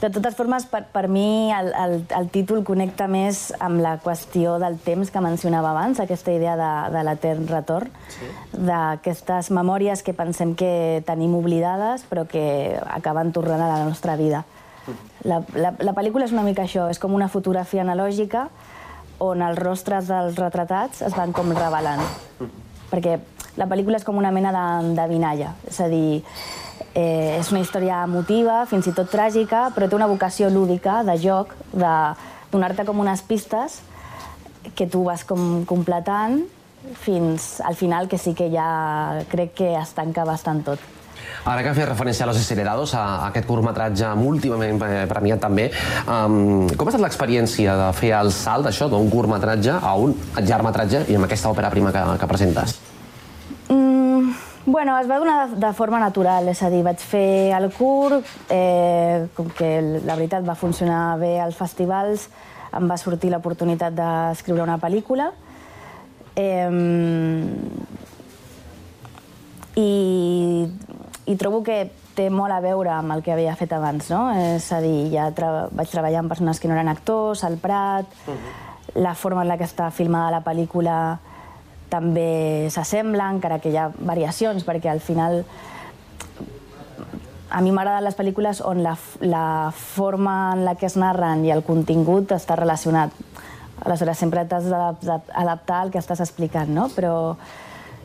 [0.00, 4.58] de totes formes, per, per mi el, el, el títol connecta més amb la qüestió
[4.60, 8.28] del temps que mencionava abans, aquesta idea de, de l'etern retorn, Sí.
[8.68, 14.44] d'aquestes memòries que pensem que tenim oblidades però que acaben tornant a la nostra vida.
[15.26, 18.46] La, la, la pel·lícula és una mica això, és com una fotografia analògica
[19.22, 22.02] on els rostres dels retratats es van com revelant.
[22.90, 23.18] Perquè
[23.56, 26.22] la pel·lícula és com una mena d'endevinalla, és a dir,
[26.94, 31.16] eh, és una història emotiva, fins i tot tràgica, però té una vocació lúdica, de
[31.20, 31.94] joc, de
[32.52, 33.80] donar-te com unes pistes
[34.74, 36.42] que tu vas com completant
[37.00, 40.95] fins al final, que sí que ja crec que es tanca bastant tot.
[41.46, 45.68] Ara que fes referència a Los Acelerados, a, a aquest curtmetratge múltimament eh, premiat també,
[46.02, 51.04] um, com ha estat l'experiència de fer el salt d'això, d'un curtmetratge a un llargmetratge
[51.06, 52.74] i amb aquesta òpera prima que, que presentes?
[53.70, 54.32] Mm,
[54.66, 58.26] bueno, es va donar de, de forma natural, és a dir, vaig fer el curt,
[58.50, 59.70] eh, com que
[60.02, 62.26] la veritat va funcionar bé als festivals,
[62.74, 65.30] em va sortir l'oportunitat d'escriure una pel·lícula.
[66.34, 66.66] Eh,
[69.76, 70.66] i,
[71.26, 74.30] I trobo que té molt a veure amb el que havia fet abans, no?
[74.54, 78.06] És a dir, ja tra vaig treballar amb persones que no eren actors, al Prat,
[78.94, 81.18] la forma en la que està filmada la pel·lícula
[81.90, 85.42] també s'assembla, encara que hi ha variacions, perquè al final
[87.50, 91.52] a mi m'agraden les pel·lícules on la, la forma en la que es narren i
[91.54, 93.14] el contingut està relacionat.
[93.84, 96.88] Aleshores, sempre t'has d'adaptar al que estàs explicant, no?
[96.96, 97.36] Però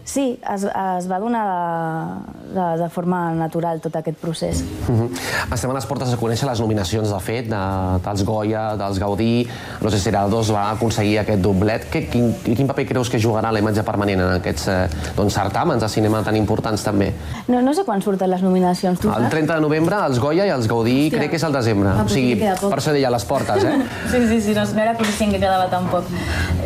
[0.03, 4.63] sí, es, es va donar de, de, de forma natural tot aquest procés.
[4.87, 5.09] Mhm.
[5.53, 7.61] Estem a les portes de conèixer les nominacions, de fet, de,
[8.05, 9.47] dels Goya, dels Gaudí.
[9.81, 11.87] No sé si era el 2 va aconseguir aquest doblet.
[11.91, 14.79] Que, quin, quin paper creus que jugarà la imatge permanent en aquests eh,
[15.17, 17.11] doncs, certàmens de cinema tan importants també?
[17.47, 19.31] No, no sé quan surten les nominacions, tu El saps?
[19.35, 21.17] 30 de novembre, els Goya i els Gaudí, Hòstia.
[21.17, 21.89] crec que és al desembre.
[21.91, 23.77] Ah, o sigui, per això deia a les portes, eh?
[24.11, 26.07] Sí, sí, sí, no, no era conscient que quedava tan poc.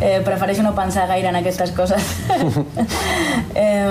[0.00, 2.02] Eh, prefereixo no pensar gaire en aquestes coses.
[3.54, 3.90] eh,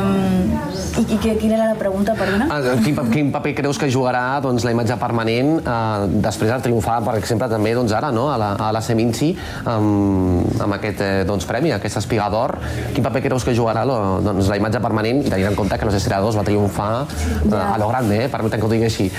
[0.96, 2.48] I, i quina era la pregunta, perdona?
[2.50, 7.02] Ah, Quin, quin paper creus que jugarà doncs, la imatge permanent eh, després de triomfar,
[7.06, 8.30] per exemple, també doncs, ara no?
[8.32, 9.34] a la, a la Seminci
[9.68, 12.56] amb, amb aquest eh, doncs, premi, aquest espiga d'or.
[12.96, 15.88] Quin paper creus que jugarà lo, doncs, la imatge permanent i tenint en compte que
[15.88, 18.30] no sé si era dos va triomfar eh, a lo grande, eh?
[18.32, 19.10] permetem que ho digui així.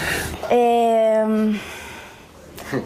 [0.50, 1.75] Eh,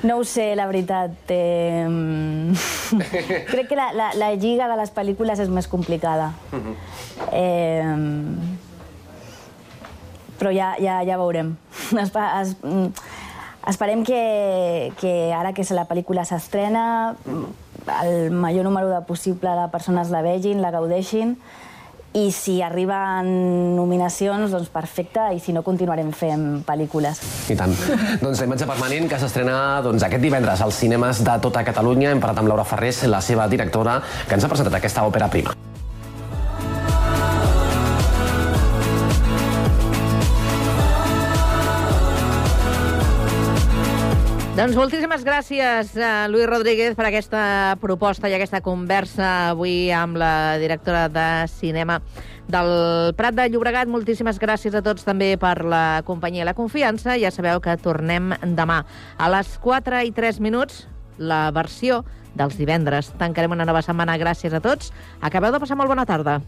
[0.02, 1.12] no ho sé, la veritat.
[1.28, 1.86] Eh,
[3.52, 6.32] crec que la, la, la lliga de les pel·lícules és més complicada.
[7.32, 7.94] Eh,
[10.40, 11.54] però ja, ja, ja veurem.
[12.00, 12.12] Es,
[12.64, 12.86] mm,
[13.68, 17.16] esperem que, que ara que la pel·lícula s'estrena,
[18.02, 21.36] el major número de possible de persones la vegin, la gaudeixin,
[22.12, 23.28] i si arriben
[23.76, 27.22] nominacions, doncs perfecte, i si no, continuarem fent pel·lícules.
[27.52, 27.74] I tant.
[28.24, 29.56] doncs la imatge permanent que s'estrena
[29.86, 32.10] doncs, aquest divendres als cinemes de tota Catalunya.
[32.10, 35.54] Hem parlat amb Laura Ferrés, la seva directora, que ens ha presentat aquesta òpera prima.
[44.60, 50.58] Doncs moltíssimes gràcies, a Lluís Rodríguez, per aquesta proposta i aquesta conversa avui amb la
[50.60, 51.96] directora de cinema
[52.44, 53.88] del Prat de Llobregat.
[53.88, 57.16] Moltíssimes gràcies a tots també per la companyia i la confiança.
[57.16, 58.82] Ja sabeu que tornem demà
[59.16, 60.84] a les 4 i 3 minuts,
[61.16, 62.02] la versió
[62.36, 63.14] dels divendres.
[63.16, 64.20] Tancarem una nova setmana.
[64.20, 64.92] Gràcies a tots.
[65.24, 66.42] Acabeu de passar molt bona tarda.